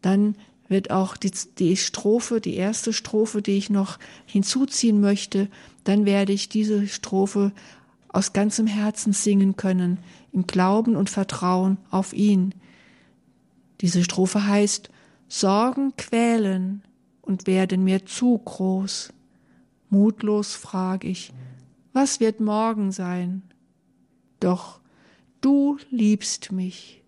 dann 0.00 0.36
wird 0.68 0.90
auch 0.90 1.16
die, 1.16 1.32
die 1.58 1.76
Strophe, 1.76 2.40
die 2.40 2.54
erste 2.54 2.92
Strophe, 2.92 3.42
die 3.42 3.56
ich 3.56 3.70
noch 3.70 3.98
hinzuziehen 4.26 5.00
möchte, 5.00 5.48
dann 5.84 6.06
werde 6.06 6.32
ich 6.32 6.48
diese 6.48 6.86
Strophe 6.88 7.52
aus 8.08 8.32
ganzem 8.32 8.66
Herzen 8.66 9.12
singen 9.12 9.56
können, 9.56 9.98
im 10.32 10.46
Glauben 10.46 10.96
und 10.96 11.10
Vertrauen 11.10 11.78
auf 11.90 12.12
ihn. 12.12 12.54
Diese 13.80 14.04
Strophe 14.04 14.46
heißt, 14.46 14.88
Sorgen 15.28 15.96
quälen 15.96 16.82
und 17.22 17.46
werden 17.46 17.84
mir 17.84 18.06
zu 18.06 18.38
groß. 18.38 19.12
Mutlos 19.90 20.54
frag 20.54 21.04
ich, 21.04 21.32
was 21.92 22.20
wird 22.20 22.40
morgen 22.40 22.92
sein? 22.92 23.42
Doch 24.40 24.80
du 25.40 25.78
liebst 25.90 26.52
mich, 26.52 27.02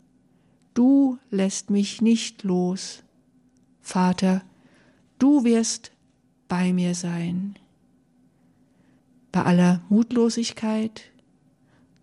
du 0.74 1.18
lässt 1.30 1.70
mich 1.70 2.00
nicht 2.02 2.42
los. 2.42 3.02
Vater, 3.86 4.42
du 5.20 5.44
wirst 5.44 5.92
bei 6.48 6.72
mir 6.72 6.96
sein. 6.96 7.54
Bei 9.30 9.44
aller 9.44 9.80
Mutlosigkeit, 9.88 11.02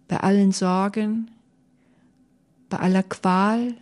bei 0.07 0.15
allen 0.15 0.53
Sorgen, 0.53 1.29
bei 2.69 2.79
aller 2.79 3.03
Qual, 3.03 3.75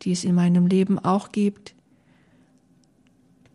die 0.00 0.12
es 0.12 0.24
in 0.24 0.34
meinem 0.34 0.66
Leben 0.66 0.98
auch 0.98 1.32
gibt, 1.32 1.74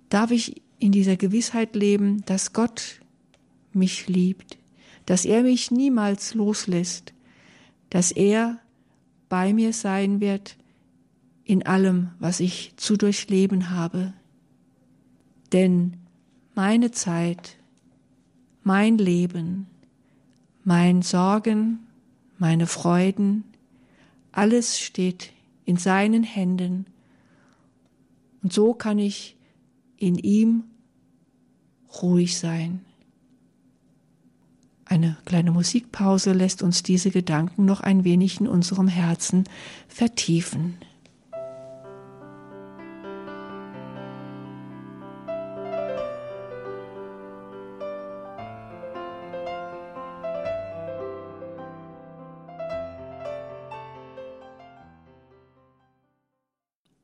darf 0.10 0.30
ich 0.30 0.62
in 0.78 0.92
dieser 0.92 1.16
Gewissheit 1.18 1.76
leben, 1.76 2.24
dass 2.28 2.54
Gott 2.54 3.00
mich 3.74 4.08
liebt, 4.08 4.60
dass 5.08 5.26
er 5.26 5.42
mich 5.42 5.72
niemals 5.72 6.36
loslässt, 6.36 7.12
dass 7.90 8.12
er 8.12 8.60
bei 9.30 9.52
mir 9.52 9.74
sein 9.74 10.22
wird, 10.22 10.58
in 11.50 11.66
allem, 11.66 12.12
was 12.20 12.42
ich 12.42 12.74
zu 12.78 12.96
durchleben 12.96 13.72
habe. 13.72 14.14
Denn 15.52 15.98
meine 16.54 16.92
Zeit, 16.92 17.58
mein 18.62 19.00
Leben, 19.00 19.66
mein 20.64 21.02
Sorgen, 21.02 21.80
meine 22.38 22.68
Freuden, 22.68 23.46
alles 24.32 24.80
steht 24.80 25.32
in 25.66 25.78
seinen 25.78 26.22
Händen. 26.22 26.86
Und 28.44 28.54
so 28.54 28.76
kann 28.76 29.00
ich 29.00 29.36
in 29.98 30.20
ihm 30.20 30.66
ruhig 32.00 32.38
sein. 32.38 32.86
Eine 34.86 35.18
kleine 35.26 35.50
Musikpause 35.50 36.34
lässt 36.34 36.62
uns 36.62 36.84
diese 36.84 37.10
Gedanken 37.10 37.66
noch 37.66 37.82
ein 37.82 38.04
wenig 38.04 38.40
in 38.40 38.48
unserem 38.48 38.88
Herzen 38.88 39.46
vertiefen. 39.88 40.78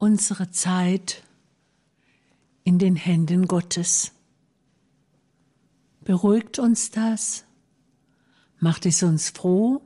Unsere 0.05 0.51
Zeit 0.51 1.23
in 2.63 2.77
den 2.77 2.95
Händen 2.95 3.47
Gottes. 3.47 4.11
Beruhigt 6.01 6.59
uns 6.59 6.91
das? 6.91 7.43
Macht 8.59 8.85
es 8.85 9.01
uns 9.01 9.31
froh? 9.31 9.81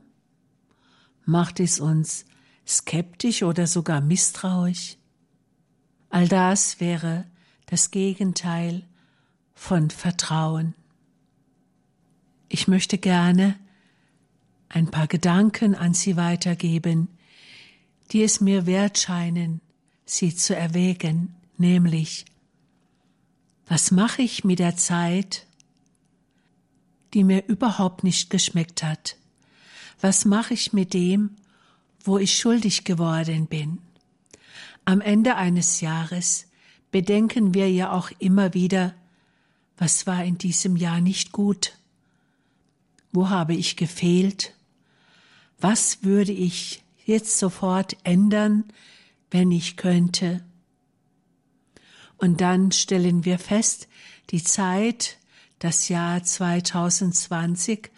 Macht 1.24 1.58
es 1.58 1.80
uns 1.80 2.26
skeptisch 2.66 3.42
oder 3.42 3.66
sogar 3.66 4.02
misstrauisch? 4.02 4.98
All 6.10 6.28
das 6.28 6.80
wäre 6.80 7.24
das 7.64 7.90
Gegenteil 7.90 8.86
von 9.54 9.88
Vertrauen. 9.88 10.74
Ich 12.50 12.68
möchte 12.68 12.98
gerne 12.98 13.58
ein 14.68 14.90
paar 14.90 15.06
Gedanken 15.06 15.74
an 15.74 15.94
Sie 15.94 16.18
weitergeben, 16.18 17.08
die 18.12 18.22
es 18.22 18.42
mir 18.42 18.66
wert 18.66 18.98
scheinen, 18.98 19.62
sie 20.10 20.34
zu 20.34 20.56
erwägen, 20.56 21.36
nämlich, 21.56 22.24
was 23.68 23.92
mache 23.92 24.22
ich 24.22 24.42
mit 24.42 24.58
der 24.58 24.76
Zeit, 24.76 25.46
die 27.14 27.22
mir 27.22 27.46
überhaupt 27.46 28.02
nicht 28.02 28.28
geschmeckt 28.28 28.82
hat? 28.82 29.16
Was 30.00 30.24
mache 30.24 30.54
ich 30.54 30.72
mit 30.72 30.94
dem, 30.94 31.36
wo 32.02 32.18
ich 32.18 32.36
schuldig 32.36 32.82
geworden 32.82 33.46
bin? 33.46 33.78
Am 34.84 35.00
Ende 35.00 35.36
eines 35.36 35.80
Jahres 35.80 36.46
bedenken 36.90 37.54
wir 37.54 37.70
ja 37.70 37.92
auch 37.92 38.10
immer 38.18 38.52
wieder, 38.52 38.94
was 39.78 40.08
war 40.08 40.24
in 40.24 40.38
diesem 40.38 40.74
Jahr 40.74 41.00
nicht 41.00 41.30
gut? 41.30 41.78
Wo 43.12 43.28
habe 43.28 43.54
ich 43.54 43.76
gefehlt? 43.76 44.54
Was 45.60 46.02
würde 46.02 46.32
ich 46.32 46.82
jetzt 47.06 47.38
sofort 47.38 47.96
ändern, 48.02 48.64
wenn 49.30 49.50
ich 49.50 49.76
könnte. 49.76 50.42
Und 52.16 52.40
dann 52.40 52.72
stellen 52.72 53.24
wir 53.24 53.38
fest, 53.38 53.88
die 54.30 54.42
Zeit, 54.42 55.18
das 55.58 55.88
Jahr 55.88 56.22
2020, 56.22 57.90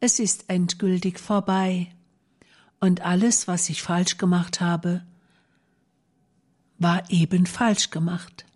es 0.00 0.18
ist 0.18 0.44
endgültig 0.48 1.18
vorbei. 1.18 1.92
Und 2.80 3.02
alles, 3.02 3.46
was 3.46 3.68
ich 3.68 3.82
falsch 3.82 4.16
gemacht 4.16 4.60
habe, 4.60 5.02
war 6.78 7.08
eben 7.10 7.46
falsch 7.46 7.90
gemacht. 7.90 8.46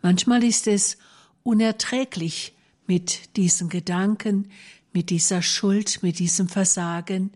Manchmal 0.00 0.44
ist 0.44 0.66
es 0.66 0.96
unerträglich, 1.42 2.54
mit 2.86 3.36
diesen 3.36 3.68
Gedanken, 3.68 4.50
mit 4.92 5.10
dieser 5.10 5.40
Schuld, 5.40 6.02
mit 6.02 6.18
diesem 6.18 6.48
Versagen 6.48 7.32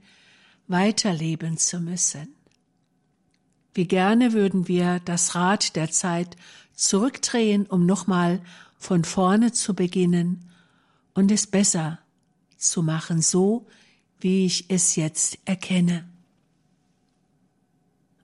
weiterleben 0.68 1.56
zu 1.56 1.80
müssen. 1.80 2.35
Wie 3.76 3.86
gerne 3.86 4.32
würden 4.32 4.68
wir 4.68 5.00
das 5.00 5.34
Rad 5.34 5.76
der 5.76 5.90
Zeit 5.90 6.38
zurückdrehen, 6.74 7.66
um 7.66 7.84
nochmal 7.84 8.40
von 8.78 9.04
vorne 9.04 9.52
zu 9.52 9.74
beginnen 9.74 10.50
und 11.12 11.30
es 11.30 11.46
besser 11.46 11.98
zu 12.56 12.82
machen, 12.82 13.20
so 13.20 13.66
wie 14.18 14.46
ich 14.46 14.70
es 14.70 14.96
jetzt 14.96 15.36
erkenne. 15.44 16.08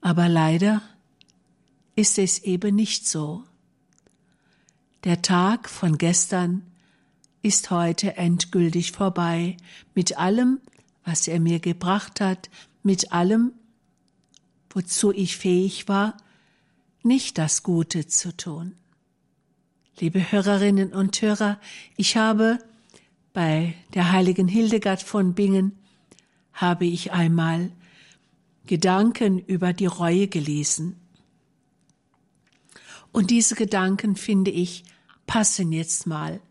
Aber 0.01 0.27
leider 0.27 0.81
ist 1.95 2.17
es 2.17 2.39
eben 2.39 2.75
nicht 2.75 3.07
so. 3.07 3.43
Der 5.03 5.21
Tag 5.21 5.69
von 5.69 5.99
gestern 5.99 6.63
ist 7.43 7.69
heute 7.69 8.17
endgültig 8.17 8.91
vorbei 8.91 9.57
mit 9.93 10.17
allem, 10.17 10.61
was 11.05 11.27
er 11.27 11.39
mir 11.39 11.59
gebracht 11.59 12.21
hat, 12.21 12.49
mit 12.81 13.11
allem, 13.11 13.53
wozu 14.73 15.11
ich 15.11 15.37
fähig 15.37 15.87
war, 15.87 16.17
nicht 17.03 17.37
das 17.37 17.63
Gute 17.63 18.07
zu 18.07 18.35
tun. 18.35 18.75
Liebe 19.99 20.31
Hörerinnen 20.31 20.93
und 20.93 21.21
Hörer, 21.21 21.59
ich 21.95 22.17
habe 22.17 22.59
bei 23.33 23.75
der 23.93 24.11
heiligen 24.11 24.47
Hildegard 24.47 25.01
von 25.01 25.33
Bingen 25.33 25.77
habe 26.53 26.85
ich 26.85 27.11
einmal 27.11 27.71
Gedanken 28.65 29.39
über 29.39 29.73
die 29.73 29.85
Reue 29.85 30.27
gelesen. 30.27 30.95
Und 33.11 33.29
diese 33.29 33.55
Gedanken, 33.55 34.15
finde 34.15 34.51
ich, 34.51 34.83
passen 35.27 35.71
jetzt 35.71 36.07
mal 36.07 36.41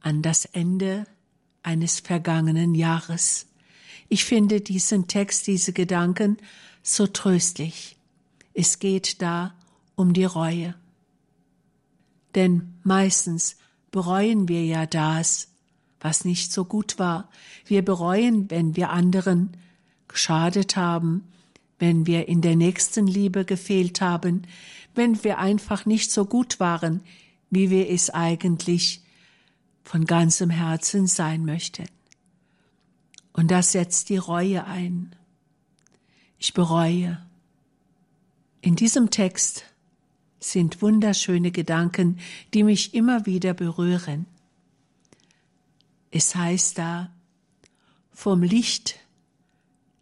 an 0.00 0.22
das 0.22 0.44
Ende 0.44 1.06
eines 1.62 2.00
vergangenen 2.00 2.74
Jahres. 2.74 3.46
Ich 4.08 4.24
finde 4.24 4.60
diesen 4.60 5.06
Text, 5.06 5.46
diese 5.46 5.72
Gedanken 5.72 6.38
so 6.94 7.06
tröstlich. 7.06 7.96
Es 8.54 8.78
geht 8.78 9.22
da 9.22 9.54
um 9.94 10.12
die 10.12 10.24
Reue. 10.24 10.74
Denn 12.34 12.74
meistens 12.82 13.56
bereuen 13.90 14.48
wir 14.48 14.64
ja 14.64 14.86
das, 14.86 15.48
was 16.00 16.24
nicht 16.24 16.52
so 16.52 16.64
gut 16.64 16.98
war. 16.98 17.28
Wir 17.64 17.84
bereuen, 17.84 18.50
wenn 18.50 18.76
wir 18.76 18.90
anderen 18.90 19.56
geschadet 20.06 20.76
haben, 20.76 21.24
wenn 21.78 22.06
wir 22.06 22.28
in 22.28 22.40
der 22.40 22.56
nächsten 22.56 23.06
Liebe 23.06 23.44
gefehlt 23.44 24.00
haben, 24.00 24.42
wenn 24.94 25.22
wir 25.24 25.38
einfach 25.38 25.86
nicht 25.86 26.10
so 26.10 26.24
gut 26.24 26.60
waren, 26.60 27.02
wie 27.50 27.70
wir 27.70 27.88
es 27.88 28.10
eigentlich 28.10 29.02
von 29.84 30.04
ganzem 30.04 30.50
Herzen 30.50 31.06
sein 31.06 31.44
möchten. 31.44 31.86
Und 33.32 33.50
das 33.50 33.72
setzt 33.72 34.08
die 34.08 34.16
Reue 34.16 34.64
ein. 34.64 35.14
Ich 36.38 36.54
bereue. 36.54 37.20
In 38.60 38.76
diesem 38.76 39.10
Text 39.10 39.64
sind 40.40 40.82
wunderschöne 40.82 41.50
Gedanken, 41.50 42.18
die 42.54 42.62
mich 42.62 42.94
immer 42.94 43.26
wieder 43.26 43.54
berühren. 43.54 44.26
Es 46.10 46.34
heißt 46.34 46.78
da, 46.78 47.10
vom 48.12 48.42
Licht 48.42 48.98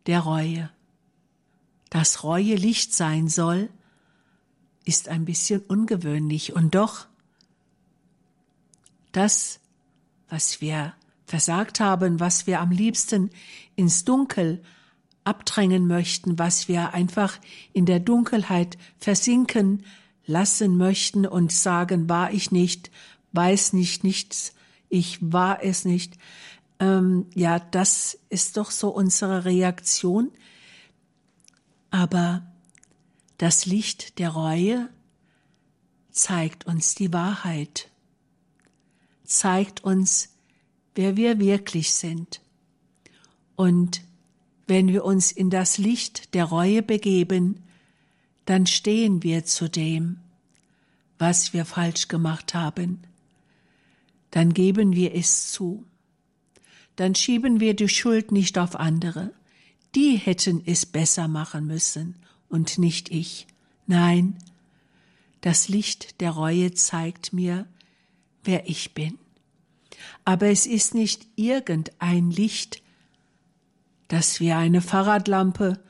der 0.06 0.20
Reue. 0.20 0.70
Dass 1.90 2.22
Reue 2.22 2.54
Licht 2.54 2.94
sein 2.94 3.28
soll, 3.28 3.70
ist 4.84 5.08
ein 5.08 5.24
bisschen 5.24 5.60
ungewöhnlich 5.62 6.54
und 6.54 6.74
doch 6.74 7.06
das, 9.12 9.60
was 10.28 10.60
wir 10.60 10.94
versagt 11.26 11.80
haben, 11.80 12.20
was 12.20 12.46
wir 12.46 12.60
am 12.60 12.70
liebsten 12.70 13.30
ins 13.74 14.04
Dunkel 14.04 14.62
abdrängen 15.26 15.86
möchten, 15.86 16.38
was 16.38 16.68
wir 16.68 16.94
einfach 16.94 17.38
in 17.72 17.84
der 17.84 18.00
Dunkelheit 18.00 18.78
versinken 18.98 19.84
lassen 20.24 20.76
möchten 20.76 21.26
und 21.26 21.52
sagen, 21.52 22.08
war 22.08 22.32
ich 22.32 22.52
nicht, 22.52 22.90
weiß 23.32 23.72
nicht 23.72 24.04
nichts, 24.04 24.54
ich 24.88 25.18
war 25.20 25.62
es 25.62 25.84
nicht. 25.84 26.16
Ähm, 26.78 27.26
ja, 27.34 27.58
das 27.58 28.18
ist 28.28 28.56
doch 28.56 28.70
so 28.70 28.90
unsere 28.90 29.44
Reaktion. 29.44 30.30
Aber 31.90 32.46
das 33.38 33.66
Licht 33.66 34.18
der 34.18 34.30
Reue 34.30 34.88
zeigt 36.10 36.66
uns 36.66 36.94
die 36.94 37.12
Wahrheit, 37.12 37.90
zeigt 39.24 39.82
uns, 39.82 40.36
wer 40.94 41.16
wir 41.16 41.38
wirklich 41.40 41.92
sind. 41.92 42.40
Und 43.56 44.05
wenn 44.66 44.88
wir 44.88 45.04
uns 45.04 45.32
in 45.32 45.50
das 45.50 45.78
Licht 45.78 46.34
der 46.34 46.44
Reue 46.44 46.82
begeben, 46.82 47.62
dann 48.44 48.66
stehen 48.66 49.22
wir 49.22 49.44
zu 49.44 49.68
dem, 49.68 50.18
was 51.18 51.52
wir 51.52 51.64
falsch 51.64 52.08
gemacht 52.08 52.54
haben. 52.54 53.02
Dann 54.30 54.52
geben 54.52 54.94
wir 54.94 55.14
es 55.14 55.50
zu. 55.50 55.84
Dann 56.96 57.14
schieben 57.14 57.60
wir 57.60 57.74
die 57.74 57.88
Schuld 57.88 58.32
nicht 58.32 58.58
auf 58.58 58.76
andere. 58.76 59.32
Die 59.94 60.16
hätten 60.16 60.62
es 60.66 60.84
besser 60.86 61.28
machen 61.28 61.66
müssen 61.66 62.16
und 62.48 62.78
nicht 62.78 63.10
ich. 63.10 63.46
Nein, 63.86 64.36
das 65.40 65.68
Licht 65.68 66.20
der 66.20 66.32
Reue 66.32 66.74
zeigt 66.74 67.32
mir, 67.32 67.66
wer 68.44 68.68
ich 68.68 68.94
bin. 68.94 69.18
Aber 70.24 70.48
es 70.48 70.66
ist 70.66 70.94
nicht 70.94 71.26
irgendein 71.36 72.30
Licht, 72.30 72.82
das 74.08 74.40
wie 74.40 74.52
eine 74.52 74.80
Fahrradlampe, 74.80 75.82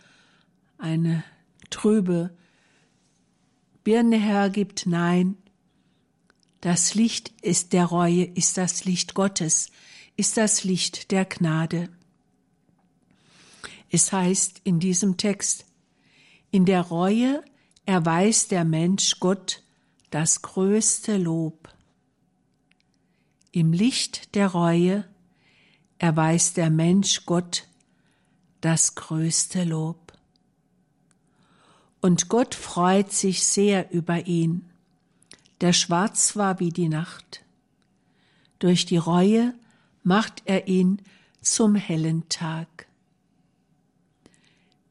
eine 0.78 1.24
trübe 1.70 2.30
Birne 3.84 4.18
hergibt. 4.18 4.86
Nein, 4.86 5.36
das 6.60 6.94
Licht 6.94 7.32
ist 7.42 7.72
der 7.72 7.84
Reue, 7.84 8.24
ist 8.24 8.56
das 8.56 8.84
Licht 8.84 9.14
Gottes, 9.14 9.70
ist 10.16 10.36
das 10.36 10.64
Licht 10.64 11.10
der 11.10 11.24
Gnade. 11.24 11.88
Es 13.90 14.12
heißt 14.12 14.62
in 14.64 14.80
diesem 14.80 15.16
Text, 15.16 15.66
in 16.50 16.64
der 16.64 16.82
Reue 16.82 17.44
erweist 17.84 18.50
der 18.50 18.64
Mensch 18.64 19.20
Gott 19.20 19.62
das 20.10 20.42
größte 20.42 21.16
Lob. 21.18 21.68
Im 23.52 23.72
Licht 23.72 24.34
der 24.34 24.48
Reue 24.48 25.04
erweist 25.98 26.56
der 26.56 26.70
Mensch 26.70 27.26
Gott 27.26 27.68
das 28.60 28.94
größte 28.94 29.64
Lob. 29.64 30.12
Und 32.00 32.28
Gott 32.28 32.54
freut 32.54 33.12
sich 33.12 33.44
sehr 33.44 33.90
über 33.92 34.26
ihn, 34.26 34.64
der 35.60 35.72
schwarz 35.72 36.36
war 36.36 36.60
wie 36.60 36.70
die 36.70 36.88
Nacht. 36.88 37.42
Durch 38.58 38.86
die 38.86 38.96
Reue 38.96 39.54
macht 40.02 40.42
er 40.44 40.68
ihn 40.68 41.02
zum 41.40 41.74
hellen 41.74 42.28
Tag. 42.28 42.86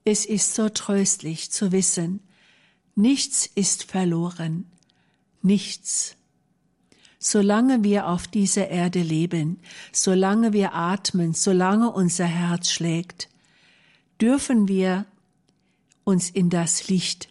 Es 0.04 0.26
ist 0.26 0.54
so 0.56 0.70
tröstlich 0.70 1.52
zu 1.52 1.72
wissen, 1.72 2.20
nichts 2.96 3.50
ist 3.56 3.84
verloren, 3.84 4.70
nichts. 5.42 6.16
Solange 7.18 7.84
wir 7.84 8.08
auf 8.08 8.28
dieser 8.28 8.68
Erde 8.68 9.02
leben, 9.02 9.60
solange 9.92 10.54
wir 10.54 10.74
atmen, 10.74 11.34
solange 11.34 11.92
unser 11.92 12.26
Herz 12.26 12.70
schlägt, 12.70 13.30
dürfen 14.22 14.68
wir 14.68 15.06
uns 16.04 16.30
in 16.30 16.50
das 16.50 16.88
Licht 16.88 17.30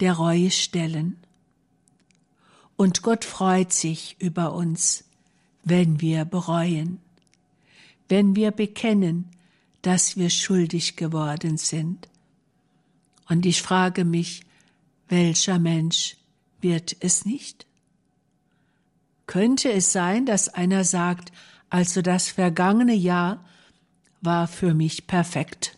der 0.00 0.14
Reue 0.14 0.50
stellen. 0.50 1.16
Und 2.76 3.02
Gott 3.02 3.24
freut 3.24 3.72
sich 3.72 4.16
über 4.18 4.54
uns, 4.54 5.04
wenn 5.64 6.00
wir 6.00 6.24
bereuen, 6.24 7.00
wenn 8.08 8.36
wir 8.36 8.50
bekennen, 8.50 9.26
dass 9.82 10.16
wir 10.16 10.30
schuldig 10.30 10.96
geworden 10.96 11.56
sind. 11.56 12.08
Und 13.28 13.46
ich 13.46 13.62
frage 13.62 14.04
mich, 14.04 14.42
welcher 15.08 15.58
Mensch 15.58 16.16
wird 16.60 16.96
es 17.00 17.24
nicht? 17.24 17.66
Könnte 19.26 19.70
es 19.72 19.92
sein, 19.92 20.24
dass 20.24 20.48
einer 20.48 20.84
sagt, 20.84 21.32
also 21.70 22.00
das 22.00 22.28
vergangene 22.28 22.94
Jahr 22.94 23.44
war 24.20 24.48
für 24.48 24.74
mich 24.74 25.06
perfekt. 25.06 25.77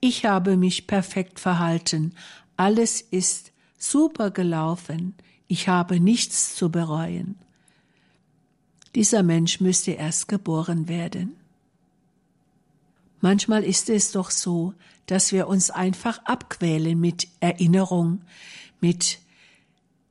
Ich 0.00 0.24
habe 0.24 0.56
mich 0.56 0.86
perfekt 0.86 1.38
verhalten. 1.38 2.14
Alles 2.56 3.00
ist 3.02 3.52
super 3.78 4.30
gelaufen. 4.30 5.14
Ich 5.46 5.68
habe 5.68 6.00
nichts 6.00 6.54
zu 6.54 6.70
bereuen. 6.70 7.36
Dieser 8.94 9.22
Mensch 9.22 9.60
müsste 9.60 9.92
erst 9.92 10.26
geboren 10.28 10.88
werden. 10.88 11.36
Manchmal 13.20 13.62
ist 13.64 13.90
es 13.90 14.12
doch 14.12 14.30
so, 14.30 14.74
dass 15.06 15.32
wir 15.32 15.48
uns 15.48 15.70
einfach 15.70 16.24
abquälen 16.24 16.98
mit 16.98 17.28
Erinnerung, 17.40 18.22
mit 18.80 19.18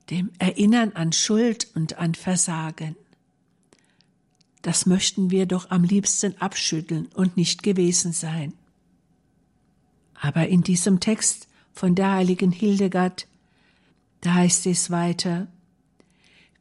dem 0.10 0.30
Erinnern 0.38 0.91
an 0.93 1.12
Schuld 1.12 1.67
und 1.73 1.97
an 1.97 2.15
Versagen. 2.15 2.95
Das 4.62 4.86
möchten 4.86 5.32
wir 5.32 5.45
doch 5.45 5.71
am 5.71 5.84
liebsten 5.84 6.39
abschütteln 6.39 7.08
und 7.13 7.38
nicht 7.38 7.63
gewesen 7.63 8.12
sein. 8.12 8.54
Aber 10.22 10.48
in 10.48 10.62
diesem 10.62 11.00
Text 11.00 11.48
von 11.72 11.96
der 11.96 12.12
heiligen 12.12 12.52
Hildegard, 12.52 13.28
da 14.22 14.34
heißt 14.34 14.68
es 14.68 14.92
weiter, 14.92 15.48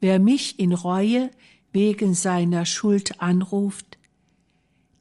wer 0.00 0.20
mich 0.20 0.60
in 0.60 0.72
Reue 0.72 1.30
wegen 1.72 2.14
seiner 2.14 2.64
Schuld 2.64 3.20
anruft, 3.20 3.98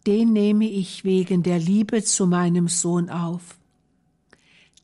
den 0.08 0.34
nehme 0.34 0.66
ich 0.66 1.04
wegen 1.04 1.44
der 1.44 1.60
Liebe 1.60 2.04
zu 2.04 2.26
meinem 2.26 2.68
Sohn 2.68 3.10
auf. 3.10 3.58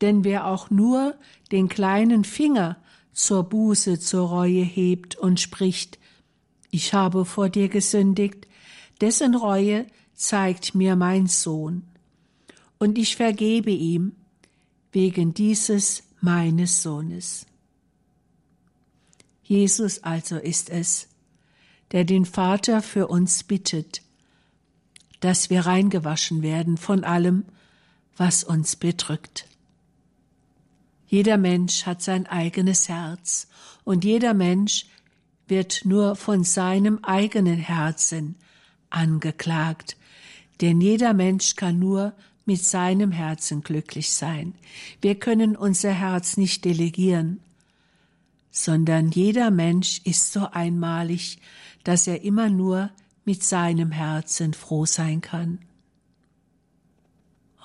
Denn 0.02 0.24
wer 0.24 0.48
auch 0.48 0.70
nur 0.70 1.16
den 1.52 1.70
kleinen 1.70 2.26
Finger 2.26 2.78
zur 3.12 3.44
Buße, 3.44 4.00
zur 4.00 4.28
Reue 4.28 4.64
hebt 4.64 5.16
und 5.16 5.40
spricht, 5.40 5.98
ich 6.70 6.94
habe 6.94 7.26
vor 7.26 7.50
dir 7.50 7.70
gesündigt, 7.70 8.48
dessen 9.02 9.36
Reue 9.36 9.88
zeigt 10.14 10.76
mir 10.76 10.96
mein 10.96 11.28
Sohn 11.28 11.88
und 12.84 12.98
ich 12.98 13.16
vergebe 13.16 13.72
ihm 13.72 14.12
wegen 14.92 15.34
dieses 15.34 16.04
meines 16.20 16.84
Sohnes. 16.84 17.46
Jesus 19.42 20.04
also 20.04 20.36
ist 20.36 20.70
es, 20.70 21.08
der 21.94 22.04
den 22.04 22.26
Vater 22.26 22.82
für 22.82 23.08
uns 23.08 23.46
bittet, 23.46 24.02
dass 25.22 25.50
wir 25.50 25.66
reingewaschen 25.66 26.42
werden 26.42 26.76
von 26.76 27.06
allem, 27.06 27.46
was 28.18 28.44
uns 28.44 28.76
bedrückt. 28.76 29.48
Jeder 31.08 31.38
Mensch 31.38 31.86
hat 31.86 32.02
sein 32.02 32.28
eigenes 32.28 32.90
Herz 32.90 33.48
und 33.86 34.04
jeder 34.04 34.34
Mensch 34.34 34.88
wird 35.48 35.86
nur 35.86 36.18
von 36.18 36.44
seinem 36.44 37.00
eigenen 37.02 37.60
Herzen 37.60 38.36
angeklagt, 38.90 39.96
denn 40.60 40.82
jeder 40.82 41.14
Mensch 41.14 41.56
kann 41.56 41.80
nur 41.80 42.14
mit 42.46 42.64
seinem 42.64 43.12
Herzen 43.12 43.62
glücklich 43.62 44.14
sein. 44.14 44.56
Wir 45.02 45.16
können 45.16 45.56
unser 45.56 45.92
Herz 45.92 46.38
nicht 46.38 46.66
delegieren, 46.66 47.40
sondern 48.52 49.10
jeder 49.10 49.50
Mensch 49.50 50.02
ist 50.04 50.34
so 50.34 50.48
einmalig, 50.52 51.40
dass 51.84 52.08
er 52.08 52.24
immer 52.24 52.50
nur 52.50 52.90
mit 53.26 53.44
seinem 53.44 53.92
Herzen 53.92 54.54
froh 54.54 54.86
sein 54.86 55.22
kann. 55.22 55.60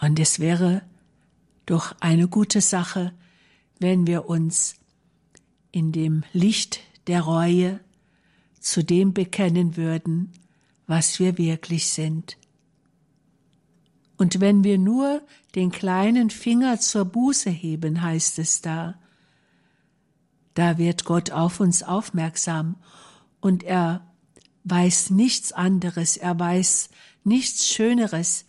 Und 0.00 0.20
es 0.20 0.38
wäre 0.38 0.82
doch 1.66 1.94
eine 2.00 2.28
gute 2.28 2.60
Sache, 2.60 3.12
wenn 3.80 4.06
wir 4.06 4.28
uns 4.28 4.76
in 5.72 5.92
dem 5.92 6.24
Licht 6.32 6.80
der 7.06 7.22
Reue 7.22 7.80
zu 8.60 8.82
dem 8.82 9.12
bekennen 9.12 9.76
würden, 9.76 10.32
was 10.86 11.18
wir 11.18 11.36
wirklich 11.36 11.88
sind. 11.88 12.36
Und 14.18 14.40
wenn 14.40 14.64
wir 14.64 14.78
nur 14.78 15.22
den 15.54 15.70
kleinen 15.70 16.28
Finger 16.28 16.78
zur 16.80 17.04
Buße 17.04 17.50
heben, 17.50 18.02
heißt 18.02 18.38
es 18.40 18.60
da, 18.60 18.98
da 20.54 20.76
wird 20.76 21.04
Gott 21.04 21.30
auf 21.30 21.60
uns 21.60 21.84
aufmerksam 21.84 22.74
und 23.40 23.62
er 23.62 24.04
weiß 24.64 25.10
nichts 25.10 25.52
anderes, 25.52 26.16
er 26.16 26.38
weiß 26.38 26.90
nichts 27.22 27.68
Schöneres, 27.68 28.44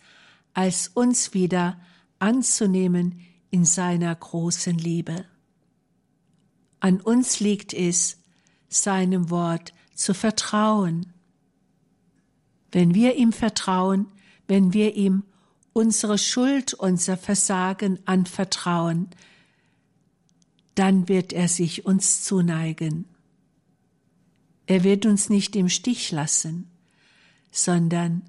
als 0.54 0.88
uns 0.88 1.34
wieder 1.34 1.80
anzunehmen 2.18 3.20
in 3.50 3.64
seiner 3.64 4.12
großen 4.12 4.76
Liebe. 4.76 5.24
An 6.80 7.00
uns 7.00 7.38
liegt 7.38 7.72
es, 7.72 8.18
seinem 8.68 9.30
Wort 9.30 9.72
zu 9.94 10.14
vertrauen. 10.14 11.12
Wenn 12.72 12.94
wir 12.94 13.14
ihm 13.14 13.32
vertrauen, 13.32 14.06
wenn 14.48 14.72
wir 14.72 14.96
ihm 14.96 15.22
unsere 15.72 16.18
Schuld, 16.18 16.74
unser 16.74 17.16
Versagen 17.16 17.98
anvertrauen, 18.06 19.08
dann 20.74 21.08
wird 21.08 21.32
er 21.32 21.48
sich 21.48 21.86
uns 21.86 22.22
zuneigen. 22.24 23.06
Er 24.66 24.84
wird 24.84 25.06
uns 25.06 25.28
nicht 25.28 25.56
im 25.56 25.68
Stich 25.68 26.12
lassen, 26.12 26.70
sondern 27.50 28.22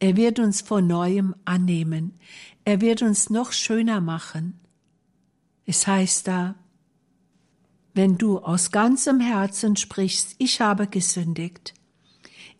er 0.00 0.16
wird 0.16 0.38
uns 0.38 0.62
vor 0.62 0.80
neuem 0.80 1.34
annehmen. 1.44 2.18
Er 2.64 2.80
wird 2.80 3.02
uns 3.02 3.30
noch 3.30 3.52
schöner 3.52 4.00
machen. 4.00 4.58
Es 5.66 5.86
heißt 5.86 6.26
da, 6.26 6.56
wenn 7.94 8.18
du 8.18 8.38
aus 8.38 8.70
ganzem 8.70 9.20
Herzen 9.20 9.76
sprichst, 9.76 10.36
ich 10.38 10.60
habe 10.60 10.86
gesündigt. 10.86 11.74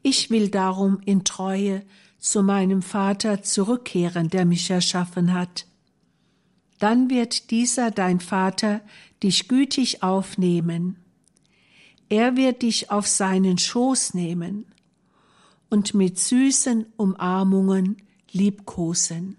Ich 0.03 0.31
will 0.31 0.49
darum 0.49 1.01
in 1.05 1.25
Treue 1.25 1.83
zu 2.21 2.43
meinem 2.43 2.83
Vater 2.83 3.43
zurückkehren, 3.43 4.29
der 4.29 4.45
mich 4.45 4.71
erschaffen 4.71 5.33
hat. 5.33 5.67
Dann 6.79 7.11
wird 7.11 7.51
dieser 7.51 7.91
dein 7.91 8.21
Vater 8.21 8.81
dich 9.23 9.49
gütig 9.49 10.03
aufnehmen. 10.03 10.97
Er 12.09 12.37
wird 12.37 12.63
dich 12.63 12.91
auf 12.91 13.07
seinen 13.07 13.59
Schoß 13.59 14.15
nehmen 14.15 14.67
und 15.69 15.95
mit 15.95 16.19
süßen 16.19 16.87
Umarmungen 16.97 17.97
liebkosen. 18.33 19.37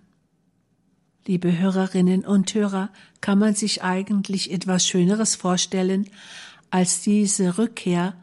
Liebe 1.28 1.58
Hörerinnen 1.58 2.26
und 2.26 2.54
Hörer, 2.54 2.90
kann 3.22 3.38
man 3.38 3.54
sich 3.54 3.84
eigentlich 3.84 4.52
etwas 4.52 4.88
Schöneres 4.88 5.36
vorstellen 5.36 6.10
als 6.72 7.02
diese 7.02 7.58
Rückkehr 7.58 8.16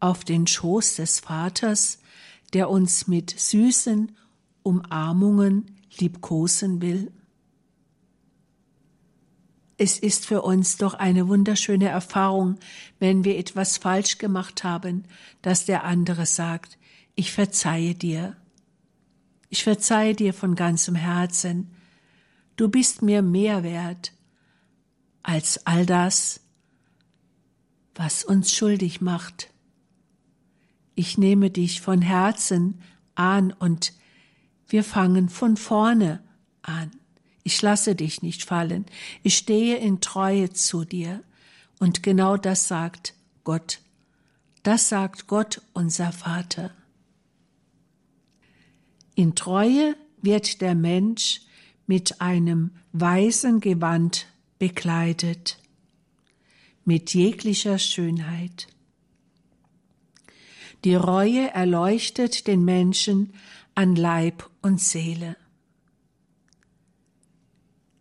auf 0.00 0.24
den 0.24 0.46
Schoß 0.46 0.96
des 0.96 1.20
Vaters, 1.20 1.98
der 2.52 2.70
uns 2.70 3.06
mit 3.06 3.30
süßen 3.30 4.16
Umarmungen 4.62 5.76
liebkosen 5.98 6.80
will? 6.80 7.12
Es 9.80 9.98
ist 9.98 10.26
für 10.26 10.42
uns 10.42 10.76
doch 10.76 10.94
eine 10.94 11.28
wunderschöne 11.28 11.88
Erfahrung, 11.88 12.58
wenn 12.98 13.22
wir 13.22 13.38
etwas 13.38 13.78
falsch 13.78 14.18
gemacht 14.18 14.64
haben, 14.64 15.04
dass 15.40 15.66
der 15.66 15.84
andere 15.84 16.26
sagt, 16.26 16.78
ich 17.14 17.32
verzeihe 17.32 17.94
dir. 17.94 18.36
Ich 19.50 19.62
verzeihe 19.62 20.14
dir 20.14 20.34
von 20.34 20.56
ganzem 20.56 20.96
Herzen. 20.96 21.70
Du 22.56 22.68
bist 22.68 23.02
mir 23.02 23.22
mehr 23.22 23.62
wert 23.62 24.12
als 25.22 25.64
all 25.66 25.86
das, 25.86 26.40
was 27.94 28.24
uns 28.24 28.52
schuldig 28.52 29.00
macht. 29.00 29.52
Ich 30.98 31.16
nehme 31.16 31.48
dich 31.48 31.80
von 31.80 32.02
Herzen 32.02 32.82
an 33.14 33.52
und 33.52 33.92
wir 34.66 34.82
fangen 34.82 35.28
von 35.28 35.56
vorne 35.56 36.20
an. 36.62 36.90
Ich 37.44 37.62
lasse 37.62 37.94
dich 37.94 38.20
nicht 38.20 38.42
fallen. 38.42 38.84
Ich 39.22 39.36
stehe 39.36 39.76
in 39.76 40.00
Treue 40.00 40.50
zu 40.50 40.84
dir. 40.84 41.22
Und 41.78 42.02
genau 42.02 42.36
das 42.36 42.66
sagt 42.66 43.14
Gott. 43.44 43.78
Das 44.64 44.88
sagt 44.88 45.28
Gott, 45.28 45.62
unser 45.72 46.10
Vater. 46.10 46.72
In 49.14 49.36
Treue 49.36 49.94
wird 50.20 50.60
der 50.60 50.74
Mensch 50.74 51.42
mit 51.86 52.20
einem 52.20 52.72
weißen 52.92 53.60
Gewand 53.60 54.26
bekleidet, 54.58 55.60
mit 56.84 57.14
jeglicher 57.14 57.78
Schönheit. 57.78 58.66
Die 60.84 60.94
Reue 60.94 61.50
erleuchtet 61.50 62.46
den 62.46 62.64
Menschen 62.64 63.32
an 63.74 63.96
Leib 63.96 64.48
und 64.62 64.80
Seele. 64.80 65.36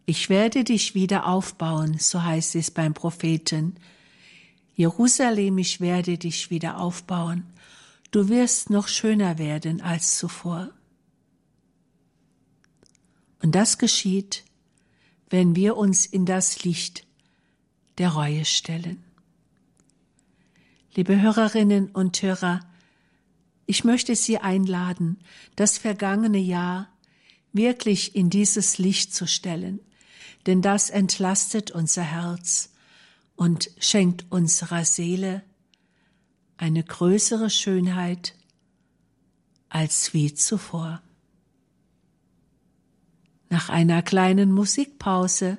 Ich 0.06 0.30
werde 0.30 0.64
dich 0.64 0.96
wieder 0.96 1.26
aufbauen, 1.26 1.98
so 2.00 2.24
heißt 2.24 2.56
es 2.56 2.72
beim 2.72 2.94
Propheten. 2.94 3.76
Jerusalem, 4.76 5.58
ich 5.58 5.82
werde 5.82 6.18
dich 6.18 6.50
wieder 6.50 6.80
aufbauen. 6.80 7.44
Du 8.12 8.30
wirst 8.30 8.70
noch 8.70 8.88
schöner 8.88 9.38
werden 9.38 9.82
als 9.82 10.18
zuvor. 10.18 10.70
Und 13.42 13.54
das 13.54 13.78
geschieht, 13.78 14.46
wenn 15.30 15.56
wir 15.56 15.78
uns 15.78 16.06
in 16.06 16.26
das 16.26 16.64
Licht 16.64 17.06
der 17.98 18.10
Reue 18.10 18.46
stellen. 18.46 19.04
Liebe 20.96 21.20
Hörerinnen 21.20 21.90
und 21.90 22.22
Hörer, 22.22 22.62
ich 23.68 23.84
möchte 23.84 24.16
Sie 24.16 24.40
einladen, 24.40 25.20
das 25.56 25.78
vergangene 25.78 26.40
Jahr 26.40 26.90
wirklich 27.52 28.16
in 28.16 28.30
dieses 28.30 28.78
Licht 28.78 29.14
zu 29.14 29.28
stellen, 29.28 29.82
denn 30.46 30.62
das 30.62 30.90
entlastet 30.90 31.72
unser 31.72 32.02
Herz 32.02 32.74
und 33.36 33.70
schenkt 33.78 34.26
unserer 34.30 34.86
Seele 34.86 35.44
eine 36.56 36.84
größere 36.84 37.50
Schönheit 37.50 38.36
als 39.70 40.14
wie 40.14 40.34
zuvor. 40.34 41.02
Nach 43.50 43.70
einer 43.70 44.02
kleinen 44.02 44.52
Musikpause 44.54 45.58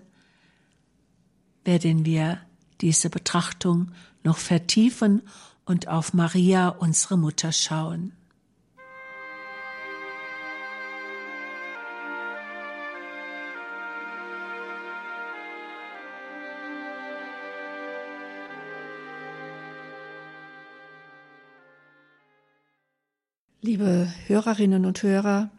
werden 1.64 2.06
wir 2.06 2.40
diese 2.80 3.10
Betrachtung 3.10 3.92
noch 4.24 4.38
vertiefen 4.38 5.22
und 5.68 5.86
auf 5.86 6.14
Maria, 6.14 6.68
unsere 6.70 7.18
Mutter, 7.18 7.52
schauen. 7.52 8.12
Liebe 23.60 24.10
Hörerinnen 24.26 24.86
und 24.86 25.02
Hörer, 25.02 25.50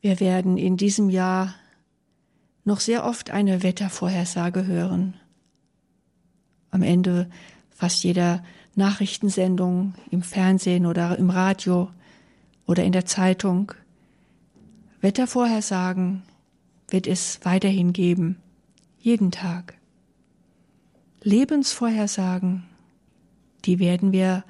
wir 0.00 0.20
werden 0.20 0.56
in 0.56 0.78
diesem 0.78 1.10
Jahr 1.10 1.54
noch 2.64 2.80
sehr 2.80 3.04
oft 3.04 3.30
eine 3.30 3.62
Wettervorhersage 3.62 4.64
hören. 4.66 5.14
Am 6.70 6.82
Ende 6.82 7.28
fast 7.74 8.02
jeder 8.04 8.42
Nachrichtensendung 8.74 9.94
im 10.10 10.22
Fernsehen 10.22 10.86
oder 10.86 11.18
im 11.18 11.30
Radio 11.30 11.90
oder 12.66 12.84
in 12.84 12.92
der 12.92 13.04
Zeitung. 13.04 13.72
Wettervorhersagen 15.00 16.22
wird 16.88 17.06
es 17.06 17.40
weiterhin 17.42 17.92
geben, 17.92 18.36
jeden 18.98 19.30
Tag. 19.30 19.74
Lebensvorhersagen, 21.22 22.64
die 23.64 23.78
werden 23.78 24.12
wir 24.12 24.44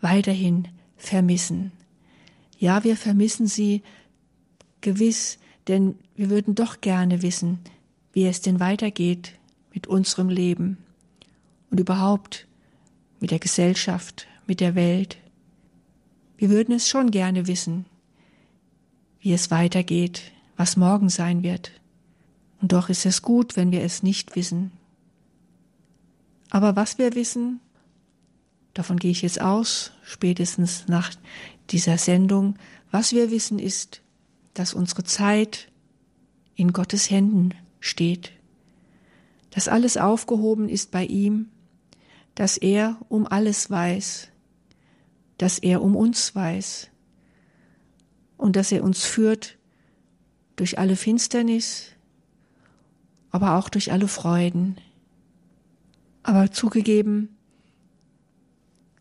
weiterhin 0.00 0.68
vermissen. 0.96 1.72
Ja, 2.58 2.84
wir 2.84 2.96
vermissen 2.96 3.46
sie 3.46 3.82
gewiss, 4.80 5.38
denn 5.68 5.96
wir 6.14 6.30
würden 6.30 6.54
doch 6.54 6.80
gerne 6.80 7.22
wissen, 7.22 7.58
wie 8.12 8.26
es 8.26 8.40
denn 8.40 8.60
weitergeht 8.60 9.32
mit 9.74 9.86
unserem 9.86 10.28
Leben 10.28 10.78
und 11.70 11.80
überhaupt 11.80 12.46
mit 13.20 13.30
der 13.30 13.38
Gesellschaft, 13.38 14.26
mit 14.46 14.60
der 14.60 14.74
Welt. 14.74 15.18
Wir 16.36 16.50
würden 16.50 16.74
es 16.74 16.88
schon 16.88 17.10
gerne 17.10 17.46
wissen, 17.46 17.86
wie 19.20 19.32
es 19.32 19.50
weitergeht, 19.50 20.32
was 20.56 20.76
morgen 20.76 21.08
sein 21.08 21.42
wird. 21.42 21.72
Und 22.60 22.72
doch 22.72 22.88
ist 22.88 23.06
es 23.06 23.22
gut, 23.22 23.56
wenn 23.56 23.72
wir 23.72 23.82
es 23.82 24.02
nicht 24.02 24.36
wissen. 24.36 24.72
Aber 26.50 26.76
was 26.76 26.98
wir 26.98 27.14
wissen, 27.14 27.60
davon 28.74 28.98
gehe 28.98 29.10
ich 29.10 29.22
jetzt 29.22 29.40
aus, 29.40 29.92
spätestens 30.02 30.86
nach 30.88 31.12
dieser 31.70 31.98
Sendung, 31.98 32.56
was 32.90 33.12
wir 33.12 33.30
wissen 33.30 33.58
ist, 33.58 34.02
dass 34.54 34.74
unsere 34.74 35.04
Zeit 35.04 35.68
in 36.54 36.72
Gottes 36.72 37.10
Händen 37.10 37.50
steht, 37.80 38.32
dass 39.50 39.68
alles 39.68 39.96
aufgehoben 39.96 40.68
ist 40.68 40.90
bei 40.90 41.04
ihm, 41.04 41.48
dass 42.36 42.58
er 42.58 42.98
um 43.08 43.26
alles 43.26 43.70
weiß, 43.70 44.28
dass 45.38 45.58
er 45.58 45.82
um 45.82 45.96
uns 45.96 46.34
weiß 46.34 46.88
und 48.36 48.56
dass 48.56 48.70
er 48.70 48.84
uns 48.84 49.04
führt 49.04 49.56
durch 50.54 50.78
alle 50.78 50.96
Finsternis, 50.96 51.88
aber 53.30 53.56
auch 53.56 53.68
durch 53.68 53.90
alle 53.90 54.06
Freuden. 54.06 54.76
Aber 56.22 56.52
zugegeben, 56.52 57.36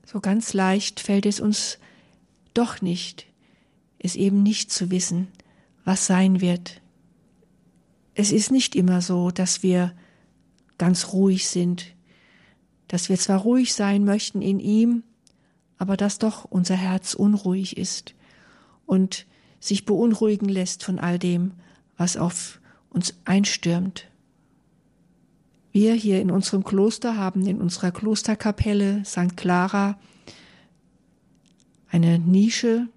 so 0.05 0.21
ganz 0.21 0.53
leicht 0.53 1.01
fällt 1.01 1.25
es 1.25 1.39
uns 1.39 1.77
doch 2.53 2.81
nicht, 2.81 3.27
es 3.99 4.15
eben 4.15 4.43
nicht 4.43 4.71
zu 4.71 4.91
wissen, 4.91 5.27
was 5.83 6.07
sein 6.07 6.39
wird. 6.39 6.81
Es 8.13 8.31
ist 8.31 8.49
nicht 8.49 8.75
immer 8.75 9.01
so, 9.01 9.29
dass 9.29 9.61
wir 9.61 9.93
ganz 10.77 11.11
ruhig 11.11 11.49
sind, 11.49 11.94
dass 12.87 13.09
wir 13.09 13.17
zwar 13.17 13.39
ruhig 13.39 13.73
sein 13.73 14.05
möchten 14.05 14.41
in 14.41 14.59
ihm, 14.59 15.03
aber 15.77 15.97
dass 15.97 16.19
doch 16.19 16.45
unser 16.45 16.75
Herz 16.75 17.13
unruhig 17.13 17.77
ist 17.77 18.15
und 18.85 19.25
sich 19.59 19.85
beunruhigen 19.85 20.47
lässt 20.47 20.83
von 20.83 20.99
all 20.99 21.19
dem, 21.19 21.53
was 21.97 22.17
auf 22.17 22.59
uns 22.89 23.15
einstürmt. 23.25 24.07
Wir 25.71 25.93
hier 25.93 26.21
in 26.21 26.31
unserem 26.31 26.63
Kloster 26.63 27.17
haben 27.17 27.45
in 27.45 27.59
unserer 27.59 27.91
Klosterkapelle 27.91 29.03
St. 29.03 29.35
Clara 29.35 29.99
eine 31.89 32.19
Nische 32.19 32.87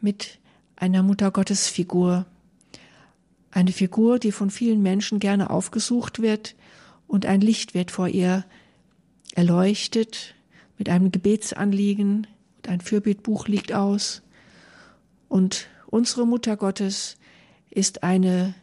mit 0.00 0.38
einer 0.76 1.02
Muttergottesfigur. 1.02 2.26
Eine 3.50 3.72
Figur, 3.72 4.18
die 4.18 4.32
von 4.32 4.50
vielen 4.50 4.82
Menschen 4.82 5.18
gerne 5.18 5.50
aufgesucht 5.50 6.20
wird 6.20 6.56
und 7.06 7.24
ein 7.24 7.40
Licht 7.40 7.74
wird 7.74 7.90
vor 7.90 8.08
ihr 8.08 8.44
erleuchtet 9.34 10.34
mit 10.78 10.88
einem 10.88 11.12
Gebetsanliegen 11.12 12.26
ein 12.68 12.80
Fürbittbuch 12.80 13.48
liegt 13.48 13.72
aus. 13.72 14.22
Und 15.28 15.68
unsere 15.86 16.26
Mutter 16.26 16.56
Gottes 16.56 17.16
ist 17.70 18.02
eine 18.02 18.54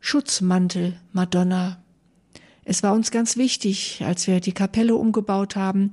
Schutzmantel 0.00 0.98
Madonna. 1.12 1.82
Es 2.64 2.82
war 2.82 2.94
uns 2.94 3.10
ganz 3.10 3.36
wichtig, 3.36 4.02
als 4.04 4.26
wir 4.26 4.40
die 4.40 4.52
Kapelle 4.52 4.94
umgebaut 4.94 5.56
haben, 5.56 5.90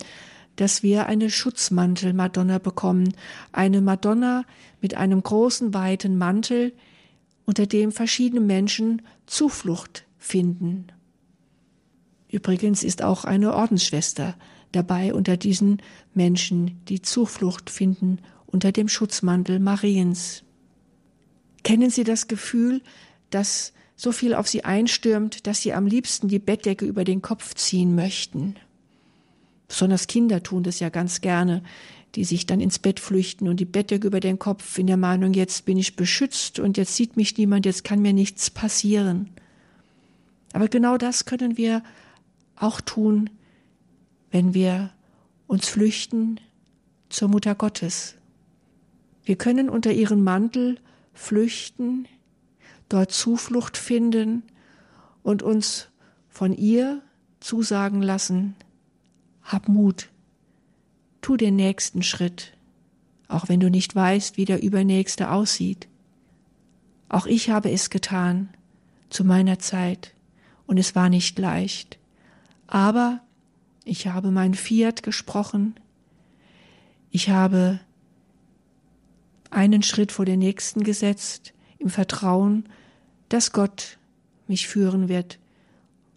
dass 0.55 0.83
wir 0.83 1.07
eine 1.07 1.29
Schutzmantel 1.29 2.13
Madonna 2.13 2.59
bekommen, 2.59 3.13
eine 3.51 3.81
Madonna 3.81 4.43
mit 4.81 4.95
einem 4.95 5.21
großen 5.21 5.73
weiten 5.73 6.17
Mantel, 6.17 6.73
unter 7.45 7.65
dem 7.65 7.91
verschiedene 7.91 8.41
Menschen 8.41 9.01
Zuflucht 9.25 10.05
finden. 10.17 10.87
Übrigens 12.29 12.83
ist 12.83 13.03
auch 13.03 13.25
eine 13.25 13.53
Ordensschwester 13.53 14.35
dabei 14.71 15.13
unter 15.13 15.37
diesen 15.37 15.81
Menschen, 16.13 16.81
die 16.87 17.01
Zuflucht 17.01 17.69
finden 17.69 18.19
unter 18.45 18.71
dem 18.71 18.87
Schutzmantel 18.87 19.59
Mariens. 19.59 20.43
Kennen 21.63 21.89
Sie 21.89 22.03
das 22.03 22.27
Gefühl, 22.27 22.81
dass 23.29 23.73
so 23.95 24.11
viel 24.11 24.33
auf 24.33 24.47
Sie 24.47 24.63
einstürmt, 24.63 25.47
dass 25.47 25.61
Sie 25.61 25.73
am 25.73 25.85
liebsten 25.85 26.27
die 26.27 26.39
Bettdecke 26.39 26.85
über 26.85 27.03
den 27.03 27.21
Kopf 27.21 27.55
ziehen 27.55 27.95
möchten? 27.95 28.55
Besonders 29.67 30.07
Kinder 30.07 30.43
tun 30.43 30.63
das 30.63 30.79
ja 30.79 30.89
ganz 30.89 31.19
gerne, 31.19 31.61
die 32.15 32.23
sich 32.23 32.45
dann 32.45 32.61
ins 32.61 32.79
Bett 32.79 32.99
flüchten 32.99 33.49
und 33.49 33.59
die 33.59 33.65
Bettdecke 33.65 34.07
über 34.07 34.21
den 34.21 34.39
Kopf 34.39 34.77
in 34.77 34.87
der 34.87 34.97
Meinung, 34.97 35.33
jetzt 35.33 35.65
bin 35.65 35.77
ich 35.77 35.95
beschützt 35.95 36.57
und 36.59 36.77
jetzt 36.77 36.95
sieht 36.95 37.17
mich 37.17 37.37
niemand, 37.37 37.65
jetzt 37.65 37.83
kann 37.83 38.01
mir 38.01 38.13
nichts 38.13 38.49
passieren. 38.49 39.29
Aber 40.53 40.69
genau 40.69 40.97
das 40.97 41.25
können 41.25 41.57
wir 41.57 41.83
auch 42.59 42.81
tun, 42.81 43.29
wenn 44.31 44.53
wir 44.53 44.91
uns 45.47 45.67
flüchten 45.67 46.39
zur 47.09 47.29
Mutter 47.29 47.55
Gottes. 47.55 48.15
Wir 49.23 49.37
können 49.37 49.69
unter 49.69 49.91
ihren 49.91 50.23
Mantel 50.23 50.79
flüchten, 51.13 52.07
dort 52.89 53.11
Zuflucht 53.11 53.77
finden 53.77 54.43
und 55.23 55.43
uns 55.43 55.89
von 56.29 56.53
ihr 56.53 57.01
zusagen 57.39 58.01
lassen, 58.01 58.55
hab 59.43 59.67
Mut, 59.67 60.09
tu 61.21 61.37
den 61.37 61.55
nächsten 61.55 62.03
Schritt, 62.03 62.53
auch 63.27 63.49
wenn 63.49 63.59
du 63.59 63.69
nicht 63.69 63.95
weißt, 63.95 64.37
wie 64.37 64.45
der 64.45 64.61
übernächste 64.61 65.31
aussieht. 65.31 65.87
Auch 67.09 67.25
ich 67.25 67.49
habe 67.49 67.71
es 67.71 67.89
getan 67.89 68.49
zu 69.09 69.23
meiner 69.23 69.59
Zeit, 69.59 70.13
und 70.65 70.77
es 70.77 70.95
war 70.95 71.09
nicht 71.09 71.39
leicht. 71.39 71.97
Aber 72.67 73.21
ich 73.85 74.07
habe 74.07 74.31
mein 74.31 74.53
Fiat 74.53 75.01
gesprochen, 75.01 75.75
ich 77.09 77.29
habe 77.29 77.79
einen 79.49 79.81
Schritt 79.81 80.11
vor 80.11 80.25
den 80.25 80.39
nächsten 80.39 80.83
gesetzt, 80.83 81.53
im 81.79 81.89
Vertrauen, 81.89 82.67
dass 83.29 83.53
Gott 83.53 83.97
mich 84.47 84.67
führen 84.67 85.07
wird. 85.09 85.39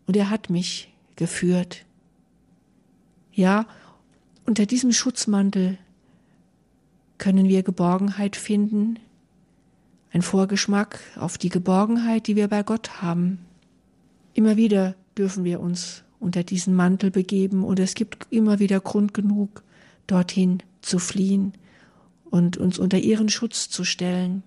Und 0.06 0.16
er 0.16 0.30
hat 0.30 0.50
mich 0.50 0.92
geführt. 1.16 1.84
Ja, 3.32 3.66
unter 4.46 4.66
diesem 4.66 4.92
Schutzmantel 4.92 5.78
können 7.18 7.48
wir 7.48 7.62
Geborgenheit 7.62 8.34
finden, 8.34 8.98
ein 10.12 10.22
Vorgeschmack 10.22 10.98
auf 11.16 11.38
die 11.38 11.50
Geborgenheit, 11.50 12.26
die 12.26 12.34
wir 12.34 12.48
bei 12.48 12.64
Gott 12.64 13.00
haben. 13.00 13.38
Immer 14.34 14.56
wieder 14.56 14.96
dürfen 15.16 15.44
wir 15.44 15.60
uns 15.60 16.02
unter 16.20 16.44
diesen 16.44 16.74
Mantel 16.74 17.10
begeben 17.10 17.64
und 17.64 17.80
es 17.80 17.94
gibt 17.94 18.26
immer 18.30 18.58
wieder 18.58 18.78
Grund 18.78 19.14
genug, 19.14 19.64
dorthin 20.06 20.62
zu 20.82 20.98
fliehen 20.98 21.54
und 22.24 22.58
uns 22.58 22.78
unter 22.78 22.98
ihren 22.98 23.28
Schutz 23.28 23.70
zu 23.70 23.84
stellen. 23.84 24.42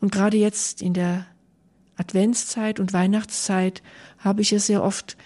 Und 0.00 0.12
gerade 0.12 0.36
jetzt 0.36 0.80
in 0.80 0.94
der 0.94 1.26
Adventszeit 1.96 2.80
und 2.80 2.92
Weihnachtszeit 2.92 3.82
habe 4.18 4.42
ich 4.42 4.52
es 4.52 4.66
sehr 4.66 4.82
oft 4.82 5.16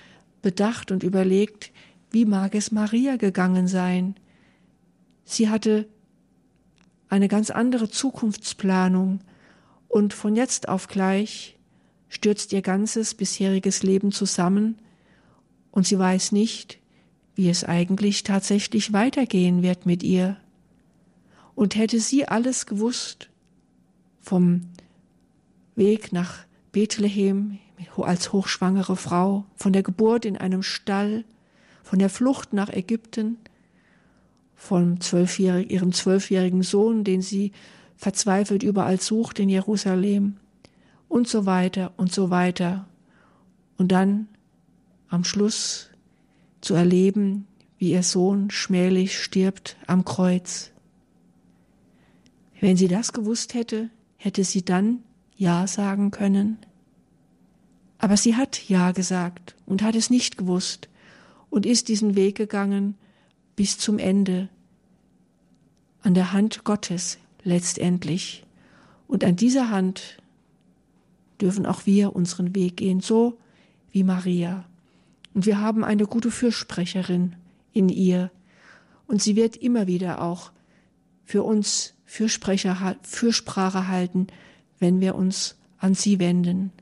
bedacht 0.43 0.91
und 0.91 1.03
überlegt, 1.03 1.73
wie 2.11 2.25
mag 2.25 2.55
es 2.55 2.73
Maria 2.73 3.17
gegangen 3.17 3.69
sein? 3.69 4.17
Sie 5.25 5.49
hatte 5.49 5.87
eine 7.09 7.29
ganz 7.29 7.51
andere 7.51 7.89
Zukunftsplanung 7.89 9.21
und 9.89 10.15
von 10.15 10.37
jetzt 10.37 10.69
auf 10.69 10.89
gleich 10.89 11.59
stürzt 12.09 12.53
ihr 12.53 12.63
ganzes 12.63 13.15
bisheriges 13.15 13.83
Leben 13.83 14.13
zusammen 14.13 14.79
und 15.77 15.87
sie 15.87 15.99
weiß 15.99 16.33
nicht, 16.33 16.79
wie 17.35 17.51
es 17.51 17.63
eigentlich 17.63 18.23
tatsächlich 18.23 18.95
weitergehen 18.95 19.63
wird 19.63 19.85
mit 19.85 20.03
ihr. 20.03 20.39
Und 21.55 21.77
hätte 21.77 22.01
sie 22.01 22.27
alles 22.27 22.65
gewusst 22.65 23.29
vom 24.23 24.63
Weg 25.75 26.15
nach 26.15 26.47
Bethlehem 26.73 27.59
als 27.99 28.33
hochschwangere 28.33 28.97
Frau, 28.97 29.45
von 29.55 29.75
der 29.75 29.83
Geburt 29.83 30.25
in 30.25 30.39
einem 30.39 30.63
Stall, 30.63 31.27
von 31.83 31.99
der 31.99 32.09
Flucht 32.09 32.55
nach 32.55 32.71
Ägypten, 32.71 33.37
von 34.55 35.03
zwölfjährig, 35.03 35.71
ihrem 35.71 35.93
zwölfjährigen 35.93 36.63
Sohn, 36.63 37.05
den 37.05 37.21
sie 37.21 37.53
verzweifelt 37.97 38.63
überall 38.63 38.99
sucht 38.99 39.39
in 39.41 39.51
Jerusalem 39.51 40.39
und 41.11 41.29
so 41.29 41.45
weiter 41.45 41.93
und 41.99 42.11
so 42.15 42.31
weiter. 42.31 42.89
Und 43.77 43.93
dann 43.93 44.29
am 45.09 45.25
Schluss 45.25 45.91
zu 46.61 46.75
erleben, 46.75 47.47
wie 47.79 47.93
ihr 47.93 48.03
Sohn 48.03 48.51
schmählich 48.51 49.19
stirbt 49.19 49.77
am 49.87 50.05
Kreuz. 50.05 50.71
Wenn 52.61 52.77
sie 52.77 52.89
das 52.89 53.13
gewusst 53.13 53.55
hätte, 53.55 53.91
hätte 54.17 54.45
sie 54.45 54.65
dann 54.65 55.01
Ja 55.37 55.67
sagen 55.67 56.11
können. 56.11 56.59
Aber 57.99 58.17
sie 58.17 58.37
hat 58.37 58.69
Ja 58.69 58.93
gesagt 58.93 59.55
und 59.67 59.83
hat 59.83 59.95
es 59.95 60.11
nicht 60.11 60.39
gewusst 60.39 60.89
und 61.51 61.67
ist 61.67 61.89
diesen 61.89 62.17
Weg 62.17 62.37
gegangen 62.37 62.97
bis 63.57 63.79
zum 63.79 63.99
Ende, 63.99 64.49
an 66.03 66.15
der 66.15 66.33
Hand 66.33 66.65
Gottes 66.65 67.19
letztendlich. 67.43 68.45
Und 69.09 69.25
an 69.25 69.37
dieser 69.37 69.71
Hand 69.71 70.19
dürfen 71.41 71.67
auch 71.67 71.87
wir 71.87 72.15
unseren 72.15 72.55
Weg 72.55 72.77
gehen, 72.77 73.01
so 73.01 73.39
wie 73.91 74.05
Maria. 74.05 74.65
Und 75.37 75.45
wir 75.45 75.61
haben 75.61 75.85
eine 75.85 76.07
gute 76.07 76.31
Fürsprecherin 76.31 77.37
in 77.75 77.91
ihr. 77.91 78.31
Und 79.07 79.21
sie 79.21 79.37
wird 79.37 79.55
immer 79.55 79.87
wieder 79.87 80.23
auch 80.23 80.51
für 81.27 81.43
uns 81.43 81.93
Fürsprecher, 82.07 82.97
Fürsprache 83.03 83.87
halten, 83.87 84.29
wenn 84.79 84.99
wir 85.03 85.15
uns 85.15 85.57
an 85.77 85.93
sie 85.93 86.21
wenden. 86.21 86.73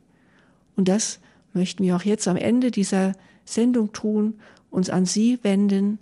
Und 0.76 0.86
das 0.86 1.18
möchten 1.52 1.82
wir 1.82 1.96
auch 1.96 2.04
jetzt 2.04 2.28
am 2.28 2.36
Ende 2.36 2.70
dieser 2.70 3.14
Sendung 3.44 3.92
tun, 3.92 4.34
uns 4.70 4.88
an 4.88 5.04
sie 5.04 5.40
wenden, 5.42 5.98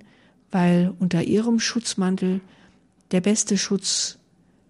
weil 0.51 0.93
unter 0.99 1.23
ihrem 1.23 1.59
Schutzmantel 1.59 2.43
der 3.13 3.23
beste 3.23 3.57
Schutz 3.57 4.19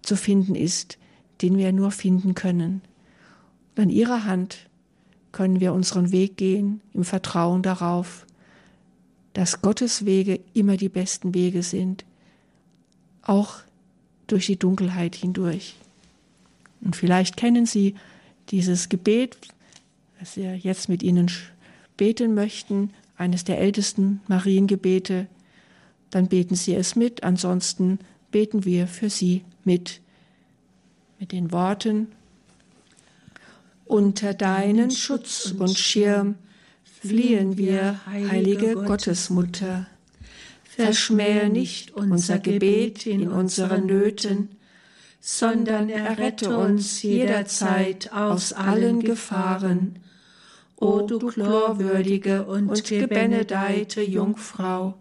zu 0.03 0.15
finden 0.15 0.55
ist, 0.55 0.97
den 1.41 1.57
wir 1.57 1.73
nur 1.73 1.91
finden 1.91 2.33
können. 2.33 2.81
Und 3.75 3.83
an 3.83 3.89
ihrer 3.89 4.23
Hand 4.23 4.69
können 5.33 5.59
wir 5.59 5.73
unseren 5.73 6.13
Weg 6.13 6.37
gehen 6.37 6.79
im 6.93 7.03
Vertrauen 7.03 7.61
darauf, 7.61 8.25
dass 9.33 9.61
Gottes 9.61 10.05
Wege 10.05 10.39
immer 10.53 10.77
die 10.77 10.89
besten 10.89 11.33
Wege 11.33 11.63
sind, 11.63 12.05
auch 13.23 13.55
durch 14.27 14.45
die 14.45 14.57
Dunkelheit 14.57 15.15
hindurch. 15.15 15.75
Und 16.81 16.95
vielleicht 16.95 17.35
kennen 17.35 17.65
Sie 17.65 17.95
dieses 18.49 18.87
Gebet, 18.87 19.37
das 20.19 20.37
wir 20.37 20.55
jetzt 20.55 20.87
mit 20.87 21.03
Ihnen 21.03 21.29
beten 21.97 22.33
möchten, 22.35 22.91
eines 23.17 23.43
der 23.43 23.59
ältesten 23.59 24.21
Mariengebete, 24.27 25.27
dann 26.09 26.27
beten 26.27 26.55
Sie 26.55 26.75
es 26.75 26.95
mit, 26.95 27.23
ansonsten 27.23 27.99
beten 28.31 28.65
wir 28.65 28.87
für 28.87 29.09
Sie 29.09 29.43
mit, 29.63 30.01
mit 31.19 31.31
den 31.31 31.51
Worten, 31.51 32.07
unter 33.85 34.33
deinen 34.33 34.91
Schutz 34.91 35.53
und 35.57 35.77
Schirm 35.77 36.35
fliehen 37.01 37.57
wir, 37.57 37.99
heilige 38.05 38.75
Gottesmutter. 38.75 39.87
Verschmähe 40.63 41.49
nicht 41.49 41.91
unser 41.91 42.39
Gebet 42.39 43.05
in 43.05 43.29
unseren 43.29 43.85
Nöten, 43.85 44.49
sondern 45.19 45.89
errette 45.89 46.57
uns 46.57 47.03
jederzeit 47.03 48.11
aus 48.11 48.53
allen 48.53 49.01
Gefahren. 49.01 49.99
O 50.75 51.01
du 51.01 51.19
chlorwürdige 51.19 52.43
und 52.43 52.83
gebenedeite 52.83 54.01
Jungfrau, 54.01 54.95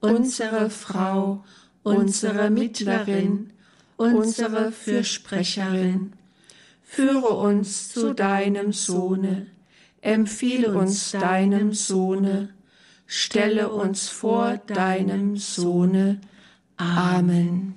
unsere 0.00 0.70
Frau, 0.70 1.44
unsere 1.82 2.48
Mittlerin, 2.50 3.50
unsere 3.96 4.72
Fürsprecherin, 4.72 6.12
führe 6.92 7.30
uns 7.30 7.88
zu 7.88 8.12
deinem 8.12 8.74
Sohne, 8.74 9.46
empfiehl 10.02 10.66
uns 10.66 11.12
deinem 11.12 11.72
Sohne, 11.72 12.50
stelle 13.06 13.70
uns 13.70 14.10
vor 14.10 14.58
deinem 14.66 15.38
Sohne. 15.38 16.20
Amen. 16.76 17.76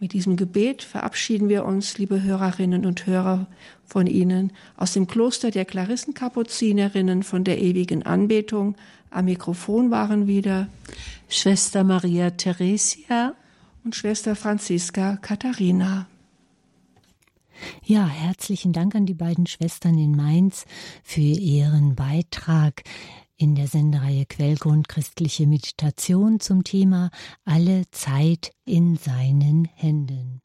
Mit 0.00 0.12
diesem 0.12 0.36
Gebet 0.36 0.82
verabschieden 0.82 1.48
wir 1.48 1.64
uns, 1.64 1.98
liebe 1.98 2.20
Hörerinnen 2.20 2.84
und 2.84 3.06
Hörer, 3.06 3.46
von 3.84 4.08
Ihnen 4.08 4.52
aus 4.76 4.94
dem 4.94 5.06
Kloster 5.06 5.52
der 5.52 5.64
Klarissenkapuzinerinnen 5.64 7.22
von 7.22 7.44
der 7.44 7.62
ewigen 7.62 8.02
Anbetung. 8.02 8.74
Am 9.10 9.26
Mikrofon 9.26 9.92
waren 9.92 10.26
wieder 10.26 10.66
Schwester 11.28 11.84
Maria 11.84 12.30
Theresia 12.30 13.34
und 13.84 13.94
Schwester 13.94 14.34
Franziska 14.34 15.16
Katharina. 15.22 16.08
Ja, 17.84 18.06
herzlichen 18.06 18.72
Dank 18.72 18.94
an 18.94 19.06
die 19.06 19.14
beiden 19.14 19.46
Schwestern 19.46 19.98
in 19.98 20.12
Mainz 20.12 20.64
für 21.02 21.20
ihren 21.20 21.94
Beitrag 21.94 22.82
in 23.36 23.54
der 23.54 23.66
Sendereihe 23.66 24.24
Quellgrund 24.26 24.88
christliche 24.88 25.46
Meditation 25.46 26.38
zum 26.38 26.62
Thema 26.62 27.10
Alle 27.44 27.84
Zeit 27.90 28.52
in 28.64 28.96
seinen 28.96 29.64
Händen. 29.64 30.41